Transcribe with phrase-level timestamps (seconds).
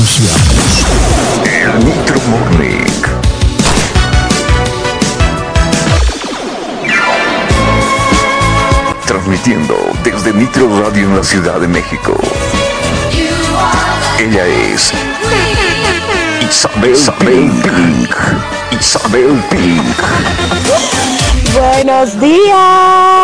[0.00, 0.86] Iniciamos.
[1.44, 3.02] El Nitro Morning.
[9.06, 12.18] Transmitiendo desde Nitro Radio en la Ciudad de México.
[14.18, 14.90] Ella es
[16.48, 18.16] Isabel, Isabel Pink.
[18.80, 19.96] Isabel Pink.
[21.52, 23.20] Buenos días.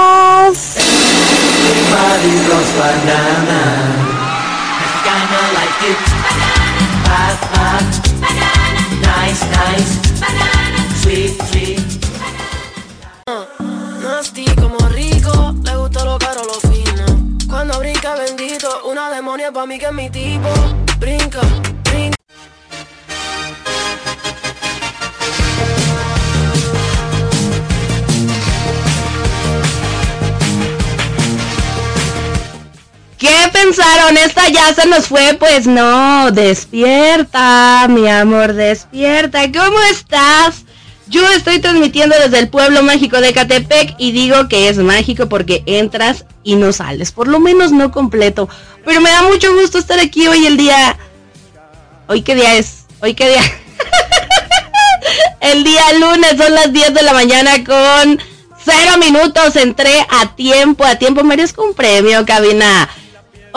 [14.02, 17.04] Nasty como rico, le gusta lo caro, lo fino.
[17.48, 20.48] Cuando brinca bendito, una demonia pa' mí que es mi tipo.
[20.98, 21.40] Brinca,
[33.18, 34.16] ¿Qué pensaron?
[34.18, 35.34] Esta ya se nos fue.
[35.34, 39.40] Pues no, despierta, mi amor, despierta.
[39.50, 40.64] ¿Cómo estás?
[41.08, 45.62] Yo estoy transmitiendo desde el pueblo mágico de Catepec y digo que es mágico porque
[45.64, 48.48] entras y no sales, por lo menos no completo.
[48.84, 50.98] Pero me da mucho gusto estar aquí hoy el día...
[52.08, 52.86] ¿Hoy qué día es?
[53.00, 53.42] ¿Hoy qué día?
[55.40, 58.20] el día lunes son las 10 de la mañana con
[58.64, 59.56] cero minutos.
[59.56, 62.88] Entré a tiempo, a tiempo merezco un premio, cabina.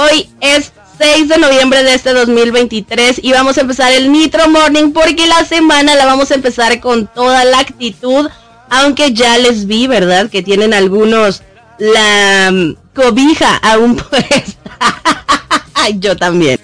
[0.02, 4.94] Hoy es 6 de noviembre de este 2023 y vamos a empezar el Nitro Morning
[4.94, 8.30] porque la semana la vamos a empezar con toda la actitud,
[8.70, 10.30] aunque ya les vi, ¿verdad?
[10.30, 11.44] Que tienen algunos
[11.80, 14.72] la mm, cobija aún puesta.
[16.00, 16.62] Yo también.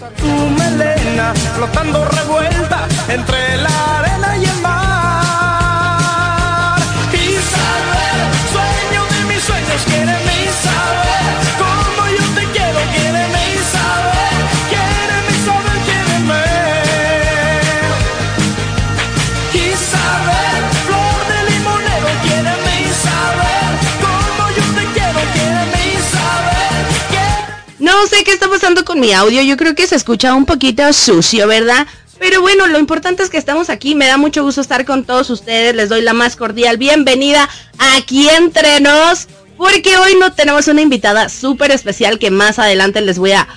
[28.06, 30.94] No sé qué está pasando con mi audio, yo creo que se escucha un poquito
[30.94, 31.88] sucio, ¿verdad?
[32.20, 35.32] Pero bueno, lo importante es que estamos aquí, me da mucho gusto estar con todos
[35.32, 37.50] ustedes, les doy la más cordial bienvenida
[37.80, 39.28] aquí entre nos,
[39.58, 43.48] porque hoy no tenemos una invitada súper especial que más adelante les voy a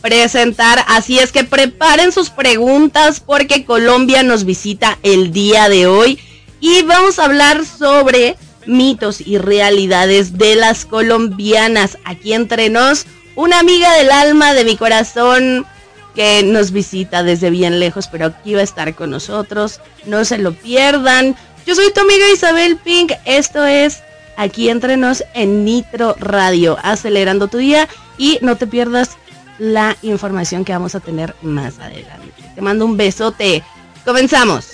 [0.00, 6.18] presentar, así es que preparen sus preguntas porque Colombia nos visita el día de hoy
[6.58, 8.36] y vamos a hablar sobre
[8.66, 13.06] mitos y realidades de las colombianas aquí entre nos,
[13.36, 15.66] una amiga del alma de mi corazón
[16.14, 19.80] que nos visita desde bien lejos, pero aquí va a estar con nosotros.
[20.04, 21.36] No se lo pierdan.
[21.66, 23.12] Yo soy tu amiga Isabel Pink.
[23.24, 24.02] Esto es
[24.36, 27.88] aquí entre nos en Nitro Radio, acelerando tu día
[28.18, 29.16] y no te pierdas
[29.58, 32.32] la información que vamos a tener más adelante.
[32.54, 33.62] Te mando un besote.
[34.04, 34.72] Comenzamos.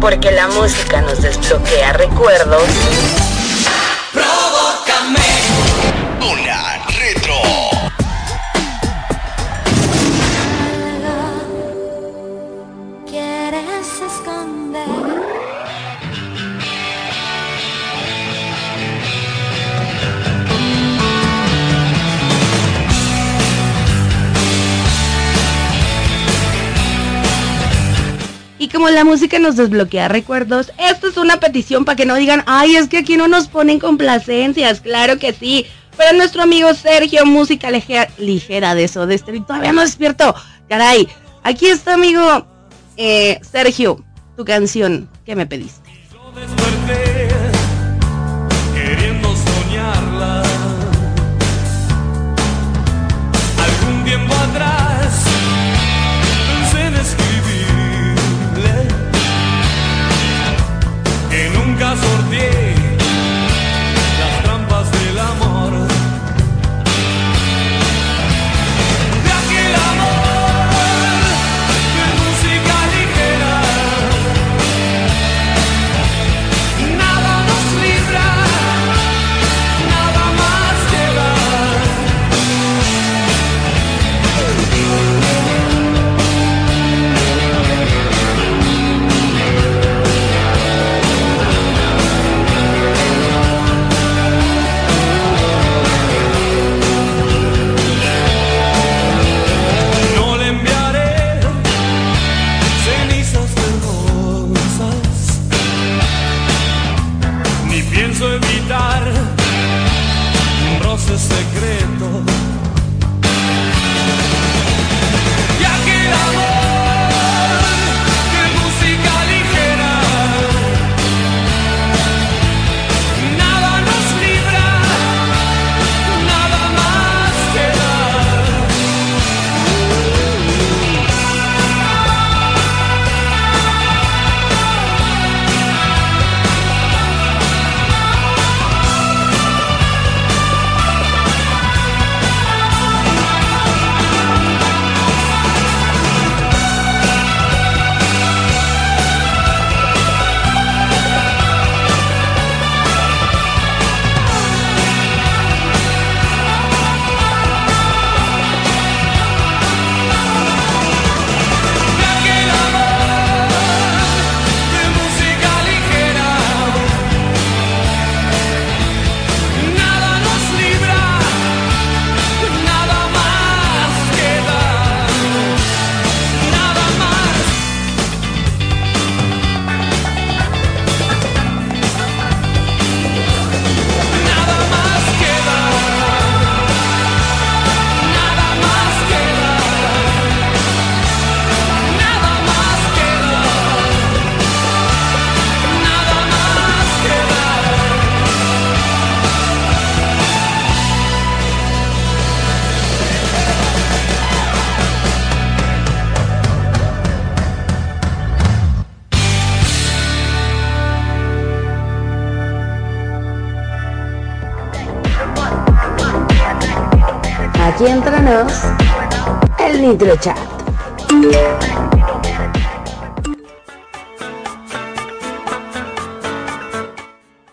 [0.00, 2.62] Porque la música nos desbloquea recuerdos.
[28.72, 32.76] Como la música nos desbloquea recuerdos, esto es una petición para que no digan, ay,
[32.76, 34.80] es que aquí no nos ponen complacencias.
[34.80, 35.66] Claro que sí.
[35.96, 40.34] Pero nuestro amigo Sergio, música ligera, ligera de eso, de este, todavía no despierto.
[40.68, 41.08] Caray,
[41.42, 42.46] aquí está, amigo
[42.96, 44.04] eh, Sergio,
[44.36, 45.87] tu canción que me pediste.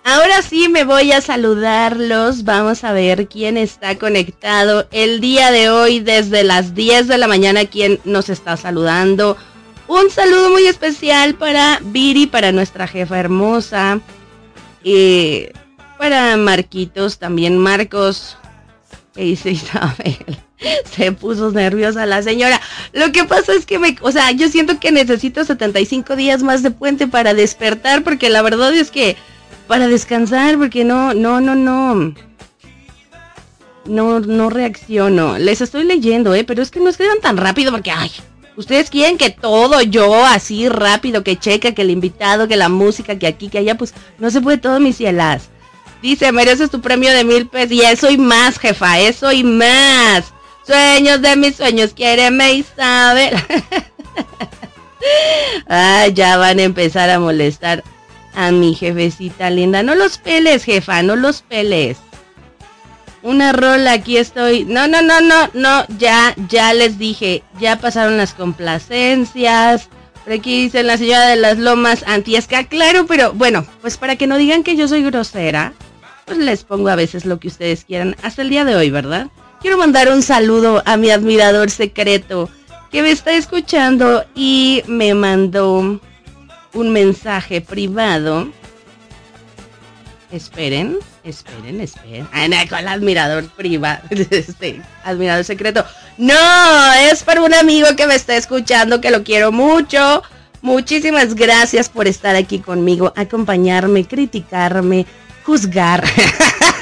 [0.05, 2.45] Ahora sí me voy a saludarlos.
[2.45, 7.27] Vamos a ver quién está conectado el día de hoy desde las 10 de la
[7.27, 7.65] mañana.
[7.65, 9.35] ¿Quién nos está saludando?
[9.89, 13.99] Un saludo muy especial para Viri, para nuestra jefa hermosa.
[14.81, 15.47] Y
[15.97, 18.37] para Marquitos, también Marcos.
[19.13, 20.44] ¿Qué dice Isabel?
[20.95, 22.61] Se puso nerviosa la señora.
[22.93, 26.63] Lo que pasa es que me, o sea, yo siento que necesito 75 días más
[26.63, 29.17] de puente para despertar, porque la verdad es que
[29.67, 32.13] para descansar, porque no, no, no, no.
[33.85, 35.37] No, no reacciono.
[35.37, 38.11] Les estoy leyendo, eh, pero es que no escriban tan rápido porque, ay,
[38.55, 43.19] ustedes quieren que todo yo así rápido, que checa, que el invitado, que la música,
[43.19, 45.49] que aquí, que allá, pues no se puede todo, mis cielas.
[46.01, 47.71] Dice, mereces tu premio de mil pesos.
[47.71, 50.34] Y eso y más, jefa, eso y más.
[50.65, 53.35] Sueños de mis sueños, quiéreme Isabel.
[55.69, 57.83] ah, ya van a empezar a molestar
[58.33, 59.83] a mi jefecita linda.
[59.83, 61.97] No los peles, jefa, no los peles.
[63.21, 64.65] Una rola, aquí estoy.
[64.65, 69.89] No, no, no, no, no, ya, ya les dije, ya pasaron las complacencias.
[70.23, 72.63] Por aquí dice la señora de las lomas antiesca.
[72.63, 75.73] Claro, pero bueno, pues para que no digan que yo soy grosera,
[76.25, 78.15] pues les pongo a veces lo que ustedes quieran.
[78.23, 79.27] Hasta el día de hoy, ¿verdad?
[79.65, 82.51] Quiero mandar un saludo a mi admirador secreto
[82.91, 85.99] que me está escuchando y me mandó
[86.73, 88.47] un mensaje privado.
[90.31, 92.27] Esperen, esperen, esperen.
[92.31, 95.83] Ah, no, con el admirador privado, este, admirador secreto.
[96.19, 100.21] No, es para un amigo que me está escuchando, que lo quiero mucho.
[100.61, 105.07] Muchísimas gracias por estar aquí conmigo, acompañarme, criticarme,
[105.43, 106.03] juzgar.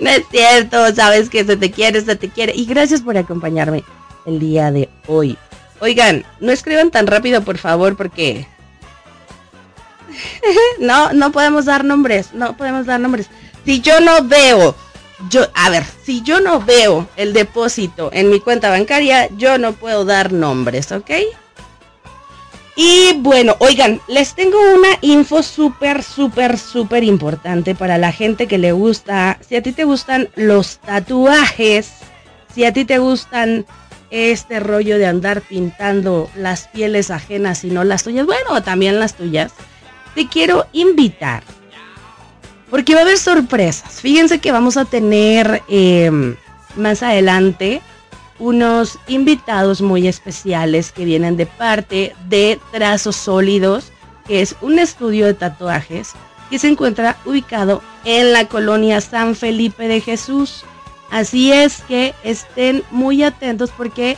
[0.04, 2.54] no es cierto, sabes que se te quiere, se te quiere.
[2.54, 3.84] Y gracias por acompañarme
[4.26, 5.36] el día de hoy.
[5.80, 8.46] Oigan, no escriban tan rápido, por favor, porque...
[10.80, 13.28] no, no podemos dar nombres, no podemos dar nombres.
[13.64, 14.74] Si yo no veo,
[15.28, 19.72] yo, a ver, si yo no veo el depósito en mi cuenta bancaria, yo no
[19.72, 21.10] puedo dar nombres, ¿ok?
[22.82, 28.56] Y bueno, oigan, les tengo una info súper, súper, súper importante para la gente que
[28.56, 29.38] le gusta.
[29.46, 31.92] Si a ti te gustan los tatuajes,
[32.54, 33.66] si a ti te gustan
[34.10, 39.14] este rollo de andar pintando las pieles ajenas y no las tuyas, bueno, también las
[39.14, 39.52] tuyas,
[40.14, 41.42] te quiero invitar.
[42.70, 44.00] Porque va a haber sorpresas.
[44.00, 46.10] Fíjense que vamos a tener eh,
[46.76, 47.82] más adelante
[48.40, 53.92] unos invitados muy especiales que vienen de parte de Trazos Sólidos,
[54.26, 56.12] que es un estudio de tatuajes
[56.48, 60.64] que se encuentra ubicado en la colonia San Felipe de Jesús.
[61.10, 64.16] Así es que estén muy atentos porque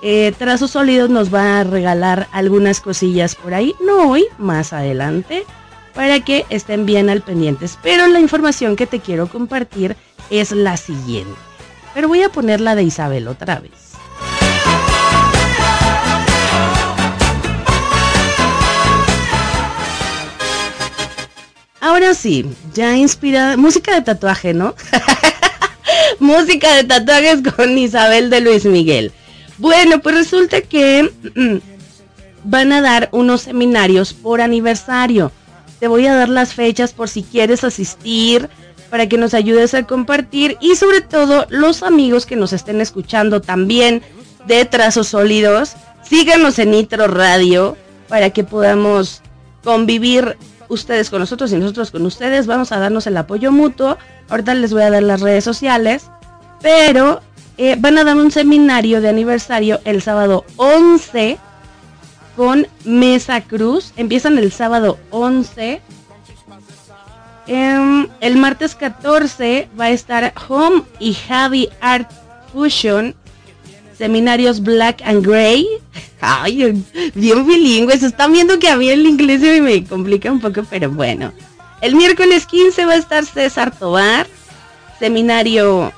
[0.00, 5.44] eh, Trazos Sólidos nos va a regalar algunas cosillas por ahí, no hoy, más adelante,
[5.92, 7.78] para que estén bien al pendientes.
[7.82, 9.96] Pero la información que te quiero compartir
[10.30, 11.55] es la siguiente.
[11.96, 13.72] Pero voy a poner la de Isabel otra vez.
[21.80, 23.56] Ahora sí, ya inspirada.
[23.56, 24.74] Música de tatuaje, ¿no?
[26.20, 29.10] música de tatuajes con Isabel de Luis Miguel.
[29.56, 31.56] Bueno, pues resulta que mm,
[32.44, 35.32] van a dar unos seminarios por aniversario.
[35.80, 38.50] Te voy a dar las fechas por si quieres asistir
[38.96, 43.42] para que nos ayudes a compartir y sobre todo los amigos que nos estén escuchando
[43.42, 44.00] también
[44.46, 47.76] de Trazos Sólidos, síganos en Nitro Radio
[48.08, 49.20] para que podamos
[49.62, 50.38] convivir
[50.70, 52.46] ustedes con nosotros y nosotros con ustedes.
[52.46, 53.98] Vamos a darnos el apoyo mutuo.
[54.30, 56.06] Ahorita les voy a dar las redes sociales,
[56.62, 57.20] pero
[57.58, 61.36] eh, van a dar un seminario de aniversario el sábado 11
[62.34, 63.92] con Mesa Cruz.
[63.98, 65.82] Empiezan el sábado 11
[67.46, 72.10] Em, el martes 14 va a estar Home y Javi Art
[72.52, 73.14] Fusion,
[73.96, 75.66] seminarios Black and Gray.
[76.20, 76.82] Ay,
[77.14, 78.02] bien bilingües.
[78.02, 81.32] Están viendo que a mí el inglés me complica un poco, pero bueno.
[81.80, 84.26] El miércoles 15 va a estar César Tobar,
[84.98, 85.92] seminario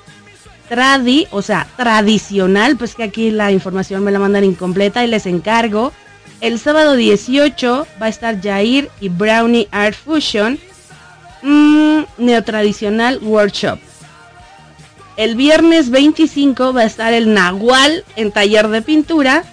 [0.69, 5.25] tradi, o sea, tradicional, pues que aquí la información me la mandan incompleta y les
[5.25, 5.93] encargo.
[6.41, 10.59] El sábado 18 va a estar Jair y Brownie Art Fusion
[11.43, 13.79] Mm, neotradicional Workshop.
[15.17, 19.45] El viernes 25 va a estar el Nahual en taller de pintura.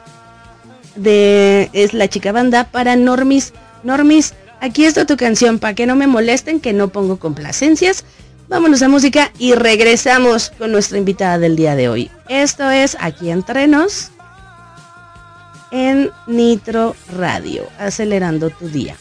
[0.96, 3.54] de es la chica banda para Normis.
[3.84, 8.06] Normis, aquí está tu canción para que no me molesten que no pongo complacencias.
[8.48, 12.12] Vámonos a música y regresamos con nuestra invitada del día de hoy.
[12.30, 14.12] Esto es Aquí Entrenos
[15.72, 18.96] en Nitro Radio, acelerando tu día.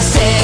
[0.00, 0.39] Morras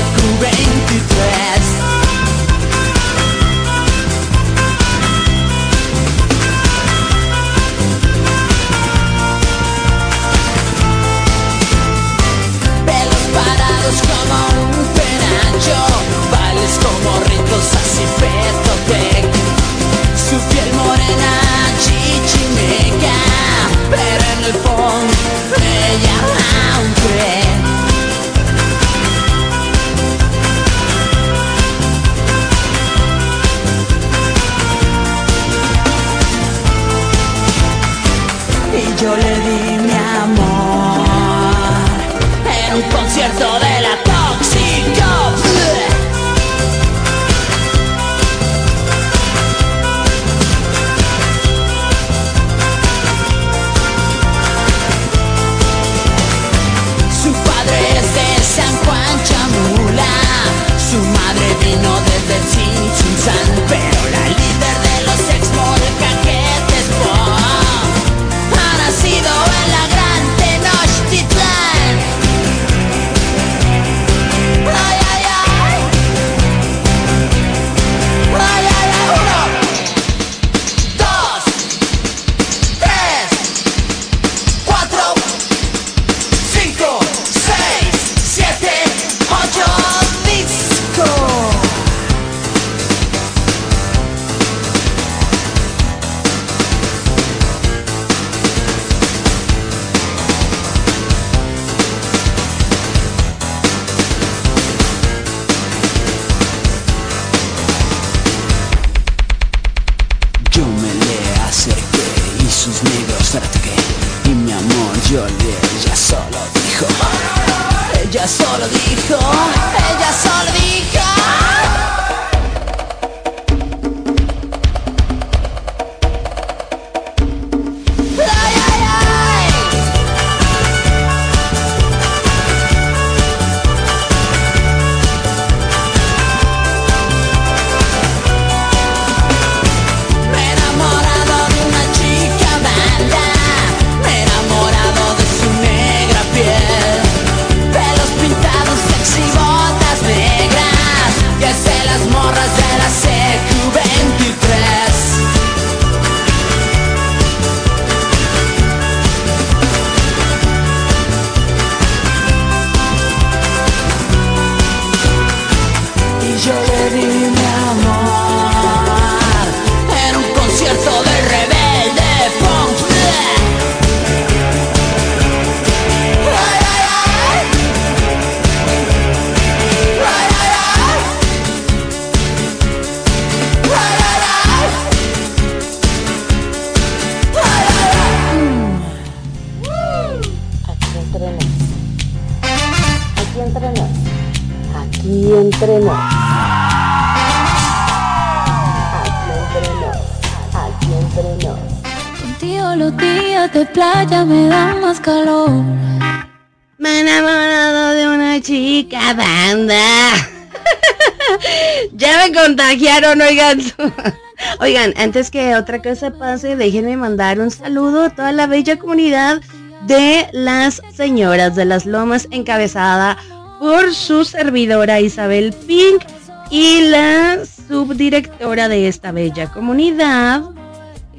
[213.21, 213.61] oigan.
[214.61, 219.41] Oigan, antes que otra cosa pase, déjenme mandar un saludo a toda la bella comunidad
[219.87, 223.17] de las señoras de las lomas encabezada
[223.59, 226.05] por su servidora Isabel Pink
[226.51, 230.43] y la subdirectora de esta bella comunidad,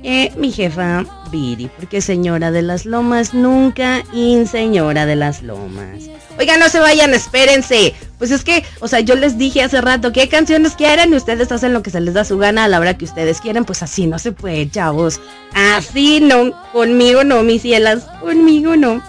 [0.03, 6.03] eh, mi jefa Viri, porque señora de las lomas nunca y señora de las lomas.
[6.39, 7.95] Oigan, no se vayan, espérense.
[8.17, 11.51] Pues es que, o sea, yo les dije hace rato qué canciones quieren y ustedes
[11.51, 13.65] hacen lo que se les da su gana a la hora que ustedes quieren.
[13.65, 15.19] Pues así no se puede, chavos.
[15.53, 19.01] Así no, conmigo no, mis cielas, conmigo no.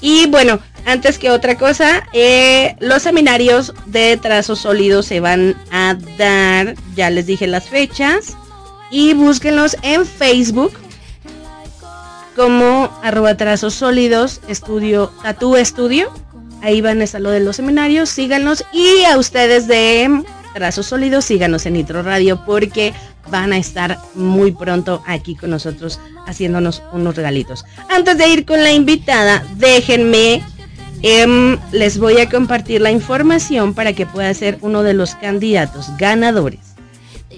[0.00, 5.96] Y bueno, antes que otra cosa, eh, los seminarios de trazos sólidos se van a
[6.18, 8.36] dar, ya les dije las fechas,
[8.90, 10.72] y búsquenlos en Facebook
[12.36, 16.12] como arroba trazos sólidos, estudio, tatú estudio.
[16.62, 20.22] Ahí van a estar lo de los seminarios, síganos y a ustedes de
[20.54, 22.94] Trazos Sólidos, síganos en Nitro Radio porque
[23.30, 27.64] van a estar muy pronto aquí con nosotros haciéndonos unos regalitos.
[27.90, 30.42] Antes de ir con la invitada, déjenme,
[31.02, 35.88] em, les voy a compartir la información para que pueda ser uno de los candidatos
[35.98, 36.75] ganadores.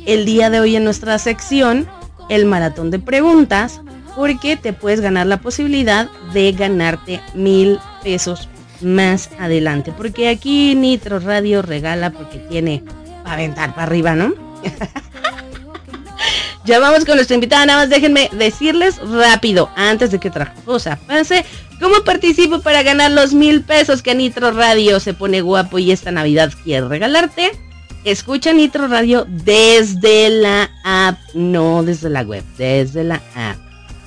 [0.08, 1.86] El día de hoy en nuestra sección,
[2.30, 3.82] el maratón de preguntas,
[4.16, 8.48] porque te puedes ganar la posibilidad de ganarte mil pesos
[8.80, 9.92] más adelante.
[9.94, 12.82] Porque aquí Nitro Radio regala porque tiene
[13.22, 14.32] para aventar para arriba, ¿no?
[16.64, 20.98] ya vamos con nuestra invitada, nada más déjenme decirles rápido, antes de que otra cosa
[21.06, 21.44] pase,
[21.82, 26.12] ¿cómo participo para ganar los mil pesos que Nitro Radio se pone guapo y esta
[26.12, 27.67] Navidad quiere regalarte?
[28.10, 33.58] Escucha Nitro Radio desde la app, no desde la web, desde la app.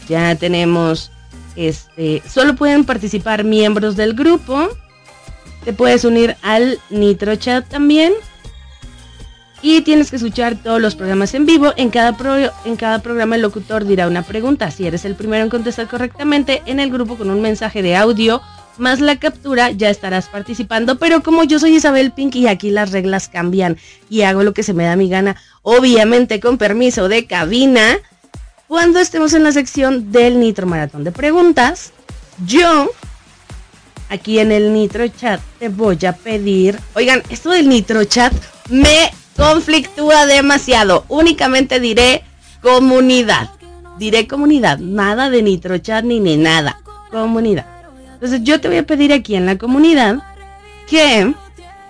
[0.09, 1.11] Ya tenemos
[1.55, 4.69] este, solo pueden participar miembros del grupo.
[5.65, 8.13] Te puedes unir al Nitro Chat también.
[9.61, 11.71] Y tienes que escuchar todos los programas en vivo.
[11.77, 12.17] En cada,
[12.65, 14.71] en cada programa el locutor dirá una pregunta.
[14.71, 18.41] Si eres el primero en contestar correctamente en el grupo con un mensaje de audio
[18.81, 20.97] más la captura, ya estarás participando.
[20.97, 23.77] Pero como yo soy Isabel Pink y aquí las reglas cambian
[24.09, 27.99] y hago lo que se me da mi gana, obviamente con permiso de cabina,
[28.67, 31.93] cuando estemos en la sección del Nitro Maratón de Preguntas,
[32.45, 32.91] yo
[34.09, 38.33] aquí en el Nitro Chat te voy a pedir, oigan, esto del Nitro Chat
[38.69, 41.05] me conflictúa demasiado.
[41.07, 42.23] Únicamente diré
[42.61, 43.49] comunidad.
[43.99, 46.81] Diré comunidad, nada de Nitro Chat ni ni nada.
[47.11, 47.80] Comunidad.
[48.21, 50.21] Entonces yo te voy a pedir aquí en la comunidad
[50.87, 51.33] que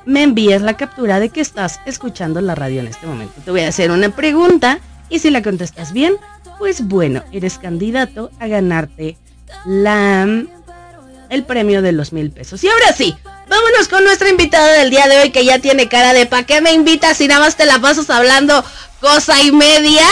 [0.06, 3.41] me envíes la captura de que estás escuchando la radio en este momento.
[3.44, 6.13] Te voy a hacer una pregunta y si la contestas bien,
[6.58, 9.17] pues bueno, eres candidato a ganarte
[9.65, 10.26] la
[11.30, 12.63] el premio de los mil pesos.
[12.63, 13.13] Y ahora sí,
[13.50, 16.62] vámonos con nuestra invitada del día de hoy que ya tiene cara de ¿para qué
[16.62, 18.63] me invitas si nada más te la pasas hablando
[19.02, 20.06] cosa y media?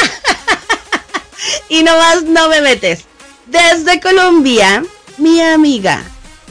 [1.69, 3.05] y nomás no me metes.
[3.47, 4.83] Desde Colombia,
[5.19, 6.01] mi amiga,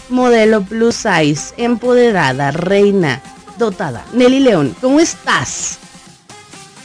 [0.09, 3.21] modelo plus size, empoderada, reina,
[3.59, 5.79] dotada, Nelly León, ¿cómo estás?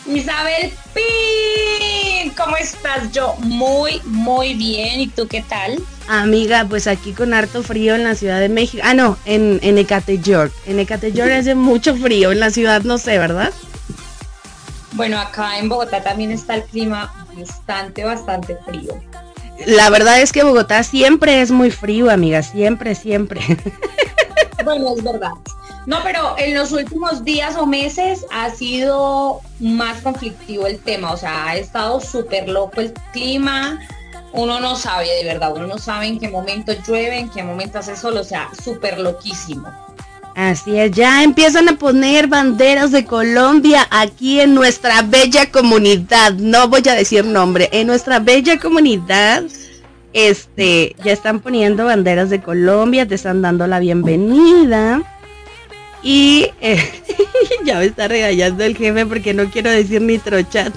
[0.06, 3.12] Isabel Pin, ¿cómo estás?
[3.12, 5.00] Yo muy, muy bien.
[5.00, 5.82] ¿Y tú qué tal?
[6.10, 8.84] Amiga, pues aquí con harto frío en la Ciudad de México.
[8.86, 10.52] Ah, no, en, en Ecate, York.
[10.66, 12.34] En Ecate, York hace mucho frío.
[12.34, 13.54] En la ciudad no sé, ¿verdad?
[14.92, 18.94] Bueno, acá en Bogotá también está el clima bastante, bastante frío.
[19.66, 22.42] La verdad es que Bogotá siempre es muy frío, amiga.
[22.44, 23.42] Siempre, siempre.
[24.64, 25.32] Bueno, es verdad.
[25.86, 31.18] No, pero en los últimos días o meses ha sido más conflictivo el tema, o
[31.18, 33.80] sea, ha estado súper loco el clima,
[34.32, 37.80] uno no sabe de verdad, uno no sabe en qué momento llueve, en qué momento
[37.80, 39.68] hace sol, o sea, súper loquísimo.
[40.36, 46.68] Así es, ya empiezan a poner banderas de Colombia aquí en nuestra bella comunidad, no
[46.68, 49.44] voy a decir nombre, en nuestra bella comunidad,
[50.14, 55.02] este, ya están poniendo banderas de Colombia, te están dando la bienvenida.
[56.04, 56.84] Y eh,
[57.66, 60.74] ya me está regañando el jefe porque no quiero decir ni trochat.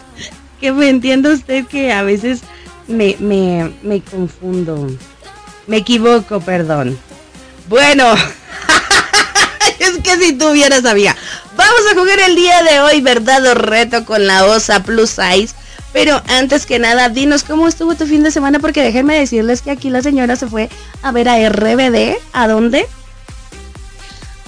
[0.60, 2.42] Que me entienda usted que a veces
[2.86, 4.88] me, me, me confundo.
[5.66, 6.96] Me equivoco, perdón.
[7.68, 8.04] Bueno,
[9.86, 11.16] es que si tú hubieras sabía.
[11.56, 15.54] Vamos a jugar el día de hoy, verdad o reto con la OSA Plus Size.
[15.92, 19.70] Pero antes que nada, dinos cómo estuvo tu fin de semana, porque déjenme decirles que
[19.70, 20.68] aquí la señora se fue
[21.02, 22.18] a ver a RBD.
[22.32, 22.86] ¿A dónde?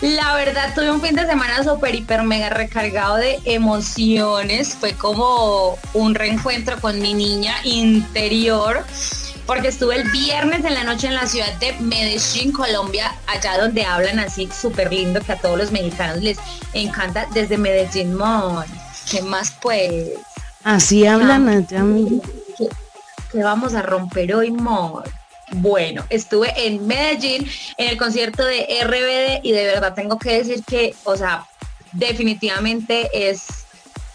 [0.01, 4.77] La verdad, tuve un fin de semana súper, hiper, mega recargado de emociones.
[4.79, 8.85] Fue como un reencuentro con mi niña interior,
[9.49, 13.83] porque estuve el viernes en la noche en la ciudad de Medellín, Colombia, allá donde
[13.83, 16.37] hablan así súper lindo, que a todos los mexicanos les
[16.75, 18.67] encanta, desde Medellín, mon.
[19.11, 20.11] ¿Qué más pues?
[20.65, 22.21] Así hablan allá, mi.
[23.33, 25.03] ¿Qué, vamos a romper hoy, mon?
[25.53, 30.63] Bueno, estuve en Medellín en el concierto de RBD y de verdad tengo que decir
[30.63, 31.47] que, o sea,
[31.93, 33.47] definitivamente es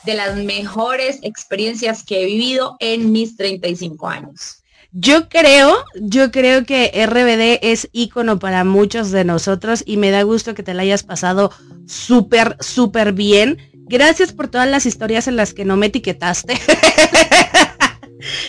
[0.04, 4.63] de las mejores experiencias que he vivido en mis 35 años.
[4.96, 10.22] Yo creo, yo creo que RBD es ícono para muchos de nosotros y me da
[10.22, 11.52] gusto que te la hayas pasado
[11.88, 13.58] súper, súper bien.
[13.74, 16.54] Gracias por todas las historias en las que no me etiquetaste.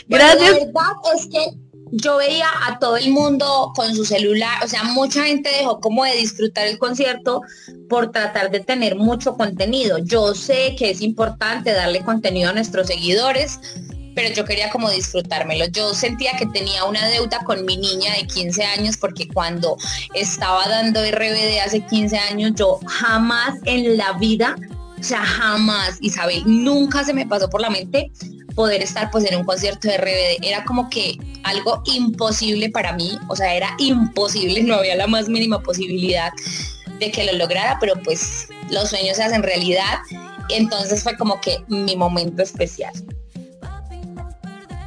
[0.06, 0.50] Gracias.
[0.50, 1.46] la verdad es que
[1.92, 6.04] yo veía a todo el mundo con su celular, o sea, mucha gente dejó como
[6.04, 7.40] de disfrutar el concierto
[7.88, 9.98] por tratar de tener mucho contenido.
[9.98, 13.60] Yo sé que es importante darle contenido a nuestros seguidores,
[14.14, 15.66] pero yo quería como disfrutármelo.
[15.66, 19.76] Yo sentía que tenía una deuda con mi niña de 15 años porque cuando
[20.14, 24.56] estaba dando RBD hace 15 años, yo jamás en la vida,
[24.98, 28.10] o sea, jamás, Isabel, nunca se me pasó por la mente
[28.54, 30.46] poder estar pues en un concierto de RBD.
[30.46, 35.28] Era como que algo imposible para mí, o sea, era imposible, no había la más
[35.28, 36.32] mínima posibilidad
[36.98, 39.98] de que lo lograra, pero pues los sueños se hacen realidad.
[40.50, 42.92] Entonces fue como que mi momento especial.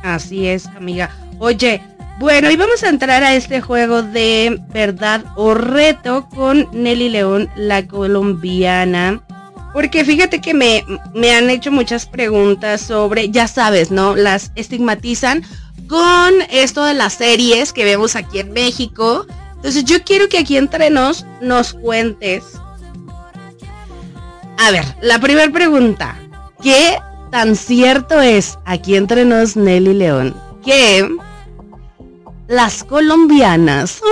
[0.03, 1.09] Así es, amiga.
[1.39, 1.81] Oye,
[2.19, 7.49] bueno, y vamos a entrar a este juego de verdad o reto con Nelly León,
[7.55, 9.21] la colombiana.
[9.71, 10.83] Porque fíjate que me,
[11.13, 14.15] me han hecho muchas preguntas sobre, ya sabes, ¿no?
[14.15, 15.43] Las estigmatizan
[15.87, 19.27] con esto de las series que vemos aquí en México.
[19.55, 22.43] Entonces yo quiero que aquí entre nos nos cuentes.
[24.57, 26.17] A ver, la primera pregunta.
[26.63, 26.97] ¿Qué
[27.31, 31.07] tan cierto es aquí entre nos Nelly León que
[32.47, 34.01] las colombianas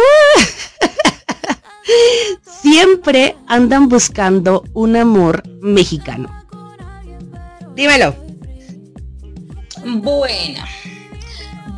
[2.61, 6.29] siempre andan buscando un amor mexicano.
[7.75, 8.15] Dímelo.
[9.85, 10.63] Bueno,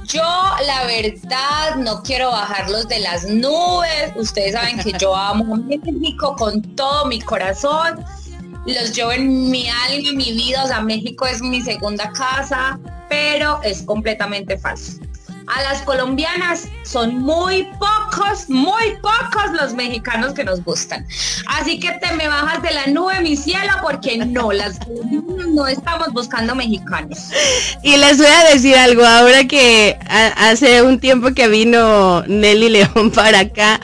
[0.06, 0.24] yo
[0.66, 4.14] la verdad no quiero bajarlos de las nubes.
[4.16, 8.06] Ustedes saben que yo amo México con todo mi corazón.
[8.68, 10.64] Los llevo en mi alma, mi vida.
[10.64, 12.78] O sea, México es mi segunda casa,
[13.10, 14.94] pero es completamente falso.
[15.48, 21.08] A las colombianas son muy pocos, muy pocos los mexicanos que nos gustan.
[21.48, 24.78] Así que te me bajas de la nube, mi cielo, porque no, las
[25.54, 27.30] no estamos buscando mexicanos.
[27.82, 29.98] Y les voy a decir algo, ahora que
[30.36, 33.80] hace un tiempo que vino Nelly León para acá,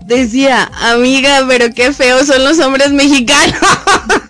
[0.00, 3.60] decía, amiga, pero qué feos son los hombres mexicanos.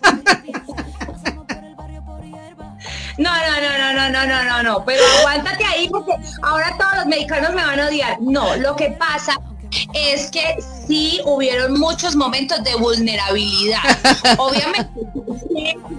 [3.18, 6.96] No, no, no, no, no, no, no, no, no, pero aguántate ahí porque ahora todos
[6.96, 8.20] los mexicanos me van a odiar.
[8.20, 9.35] No, lo que pasa
[9.92, 13.81] es que sí hubieron muchos momentos de vulnerabilidad.
[14.38, 14.90] Obviamente,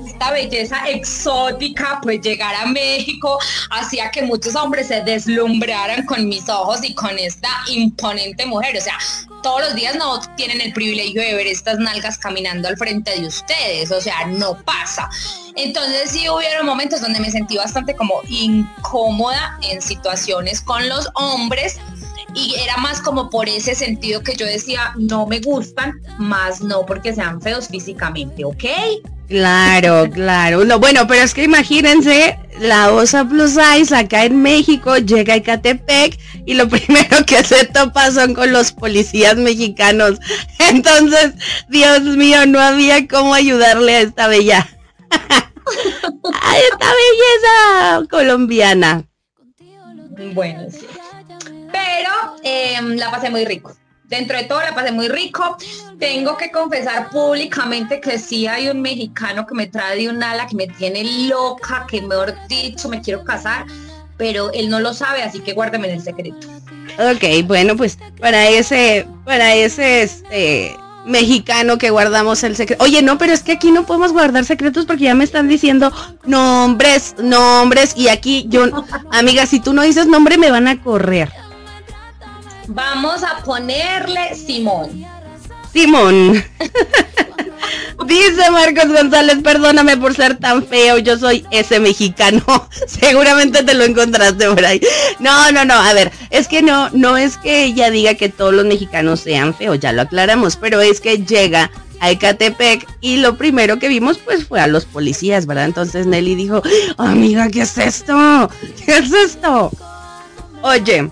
[0.07, 3.37] esta belleza exótica, pues llegar a México
[3.71, 8.77] hacía que muchos hombres se deslumbraran con mis ojos y con esta imponente mujer.
[8.77, 8.97] O sea,
[9.45, 13.27] todos los días no tienen el privilegio de ver estas nalgas caminando al frente de
[13.27, 13.91] ustedes.
[13.91, 15.07] O sea, no pasa.
[15.55, 21.77] Entonces sí hubieron momentos donde me sentí bastante como incómoda en situaciones con los hombres
[22.33, 26.83] y era más como por ese sentido que yo decía, no me gustan, más no
[26.83, 28.63] porque sean feos físicamente, ¿ok?
[29.27, 30.65] Claro, claro.
[30.65, 35.37] No, bueno, pero es que imagínense, la osa plus size acá en México llega a
[35.37, 40.19] Ecatepec y lo primero que se topa son con los policías mexicanos.
[40.59, 41.33] Entonces,
[41.69, 44.67] Dios mío, no había cómo ayudarle a esta bella.
[45.11, 49.05] a esta belleza colombiana.
[50.33, 50.85] Bueno, sí
[51.75, 53.75] pero em, la pasé muy rico.
[54.07, 55.57] Dentro de todo la pasé muy rico.
[55.99, 60.47] Tengo que confesar públicamente que sí hay un mexicano que me trae de un ala,
[60.47, 63.65] que me tiene loca, que mejor dicho me quiero casar,
[64.17, 66.47] pero él no lo sabe, así que guárdame el secreto.
[66.99, 72.83] Ok, bueno, pues para ese, para ese, este, mexicano que guardamos el secreto.
[72.83, 75.91] Oye, no, pero es que aquí no podemos guardar secretos porque ya me están diciendo
[76.25, 78.65] nombres, nombres y aquí yo,
[79.11, 81.31] amiga, si tú no dices nombre me van a correr.
[82.67, 85.05] Vamos a ponerle Simón.
[85.71, 86.43] Simón.
[88.05, 92.43] Dice Marcos González, perdóname por ser tan feo, yo soy ese mexicano.
[92.87, 94.79] Seguramente te lo encontraste por ahí.
[95.19, 98.53] No, no, no, a ver, es que no, no es que ella diga que todos
[98.53, 103.37] los mexicanos sean feos, ya lo aclaramos, pero es que llega a Ecatepec y lo
[103.37, 105.65] primero que vimos pues fue a los policías, ¿verdad?
[105.65, 106.61] Entonces Nelly dijo,
[106.97, 108.49] amiga, ¿qué es esto?
[108.85, 109.71] ¿Qué es esto?
[110.61, 111.09] Oye,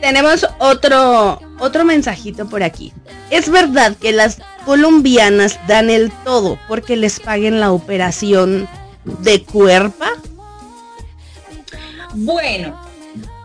[0.00, 2.92] tenemos otro, otro mensajito por aquí.
[3.30, 8.68] Es verdad que las colombianas dan el todo porque les paguen la operación
[9.04, 10.04] de cuerpo.
[12.12, 12.76] Bueno,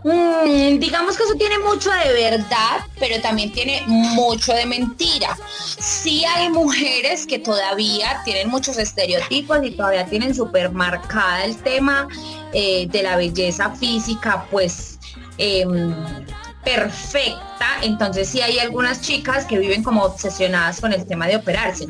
[0.04, 5.38] mm, digamos que eso tiene mucho de verdad, pero también tiene mucho de mentira.
[5.80, 12.08] Sí hay mujeres que todavía tienen muchos estereotipos y todavía tienen súper marcada el tema
[12.54, 14.98] eh, de la belleza física, pues
[15.38, 15.94] em,
[16.66, 21.88] perfecta, entonces sí hay algunas chicas que viven como obsesionadas con el tema de operarse.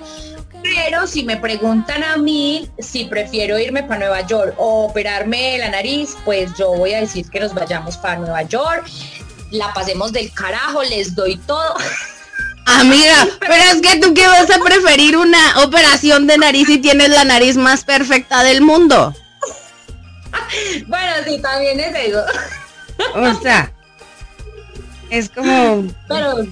[0.62, 5.70] Pero si me preguntan a mí si prefiero irme para Nueva York o operarme la
[5.70, 8.86] nariz, pues yo voy a decir que nos vayamos para Nueva York,
[9.52, 11.76] la pasemos del carajo, les doy todo.
[12.68, 17.10] Amiga, pero es que tú qué vas a preferir una operación de nariz si tienes
[17.10, 19.14] la nariz más perfecta del mundo.
[20.88, 22.24] bueno, sí, también es eso.
[23.14, 23.72] O sea,
[25.10, 25.86] es como...
[26.08, 26.46] Pero,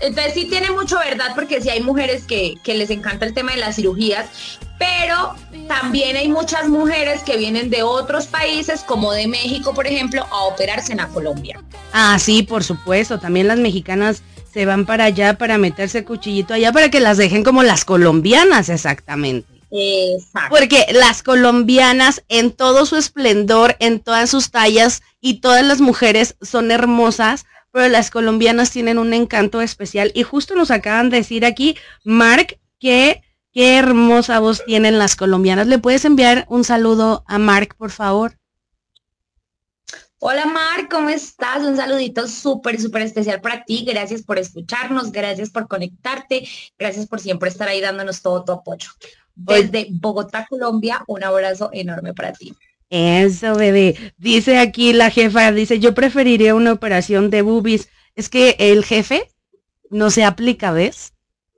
[0.00, 3.52] entonces sí tiene mucho verdad porque sí hay mujeres que, que les encanta el tema
[3.52, 4.26] de las cirugías,
[4.78, 5.34] pero
[5.66, 10.44] también hay muchas mujeres que vienen de otros países, como de México, por ejemplo, a
[10.44, 11.60] operarse en la Colombia.
[11.92, 13.18] Ah, sí, por supuesto.
[13.18, 17.42] También las mexicanas se van para allá para meterse cuchillito allá para que las dejen
[17.42, 19.48] como las colombianas, exactamente.
[19.70, 20.48] Exacto.
[20.48, 26.36] Porque las colombianas en todo su esplendor, en todas sus tallas y todas las mujeres
[26.40, 30.10] son hermosas, pero las colombianas tienen un encanto especial.
[30.14, 35.66] Y justo nos acaban de decir aquí, Mark, que qué hermosa voz tienen las colombianas.
[35.66, 38.38] ¿Le puedes enviar un saludo a Mark, por favor?
[40.20, 41.62] Hola Mark, ¿cómo estás?
[41.62, 43.84] Un saludito súper, súper especial para ti.
[43.86, 48.90] Gracias por escucharnos, gracias por conectarte, gracias por siempre estar ahí dándonos todo tu apoyo.
[49.36, 52.52] Desde Bogotá, Colombia, un abrazo enorme para ti.
[52.90, 54.14] Eso, bebé.
[54.16, 57.88] Dice aquí la jefa, dice, yo preferiría una operación de boobies.
[58.14, 59.28] Es que el jefe
[59.90, 61.12] no se aplica, ¿ves?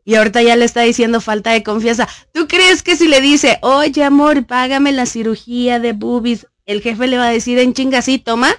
[0.04, 2.08] Y ahorita ya le está diciendo falta de confianza.
[2.32, 7.06] ¿Tú crees que si le dice, oye amor, págame la cirugía de boobies, el jefe
[7.06, 8.50] le va a decir en chinga, sí, toma?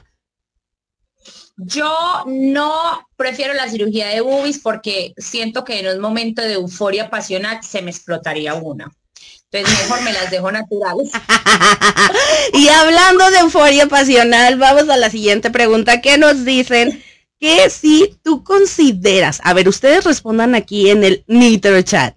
[1.58, 1.94] Yo
[2.26, 7.62] no prefiero la cirugía de boobies porque siento que en un momento de euforia pasional
[7.64, 8.92] se me explotaría una.
[9.52, 11.12] Entonces mejor me las dejo naturales.
[12.54, 16.00] y hablando de euforia pasional, vamos a la siguiente pregunta.
[16.00, 17.04] ¿Qué nos dicen?
[17.38, 22.16] Que si tú consideras, a ver, ustedes respondan aquí en el Nitro Chat.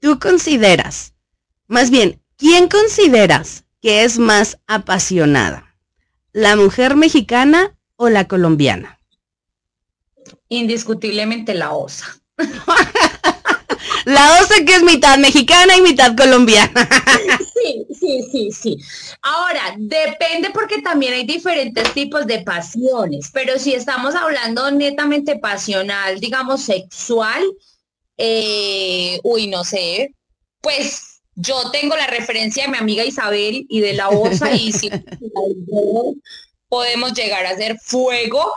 [0.00, 1.14] ¿Tú consideras,
[1.66, 5.76] más bien, quién consideras que es más apasionada?
[6.32, 8.98] ¿La mujer mexicana o la colombiana?
[10.48, 12.20] Indiscutiblemente la osa.
[14.04, 16.88] La osa que es mitad mexicana y mitad colombiana.
[17.62, 18.76] Sí, sí, sí, sí.
[19.20, 26.18] Ahora, depende porque también hay diferentes tipos de pasiones, pero si estamos hablando netamente pasional,
[26.20, 27.42] digamos sexual,
[28.16, 30.14] eh, uy, no sé,
[30.62, 34.90] pues yo tengo la referencia de mi amiga Isabel y de la osa y si
[36.68, 38.52] podemos llegar a hacer fuego,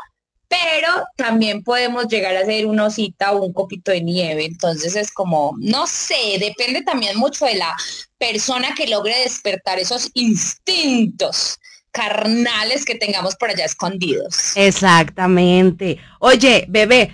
[0.54, 4.46] pero también podemos llegar a hacer una osita o un copito de nieve.
[4.46, 7.76] Entonces es como, no sé, depende también mucho de la
[8.20, 11.60] persona que logre despertar esos instintos
[11.92, 14.56] carnales que tengamos por allá escondidos.
[14.56, 15.98] Exactamente.
[16.20, 17.10] Oye, bebé,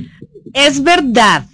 [0.54, 1.46] es verdad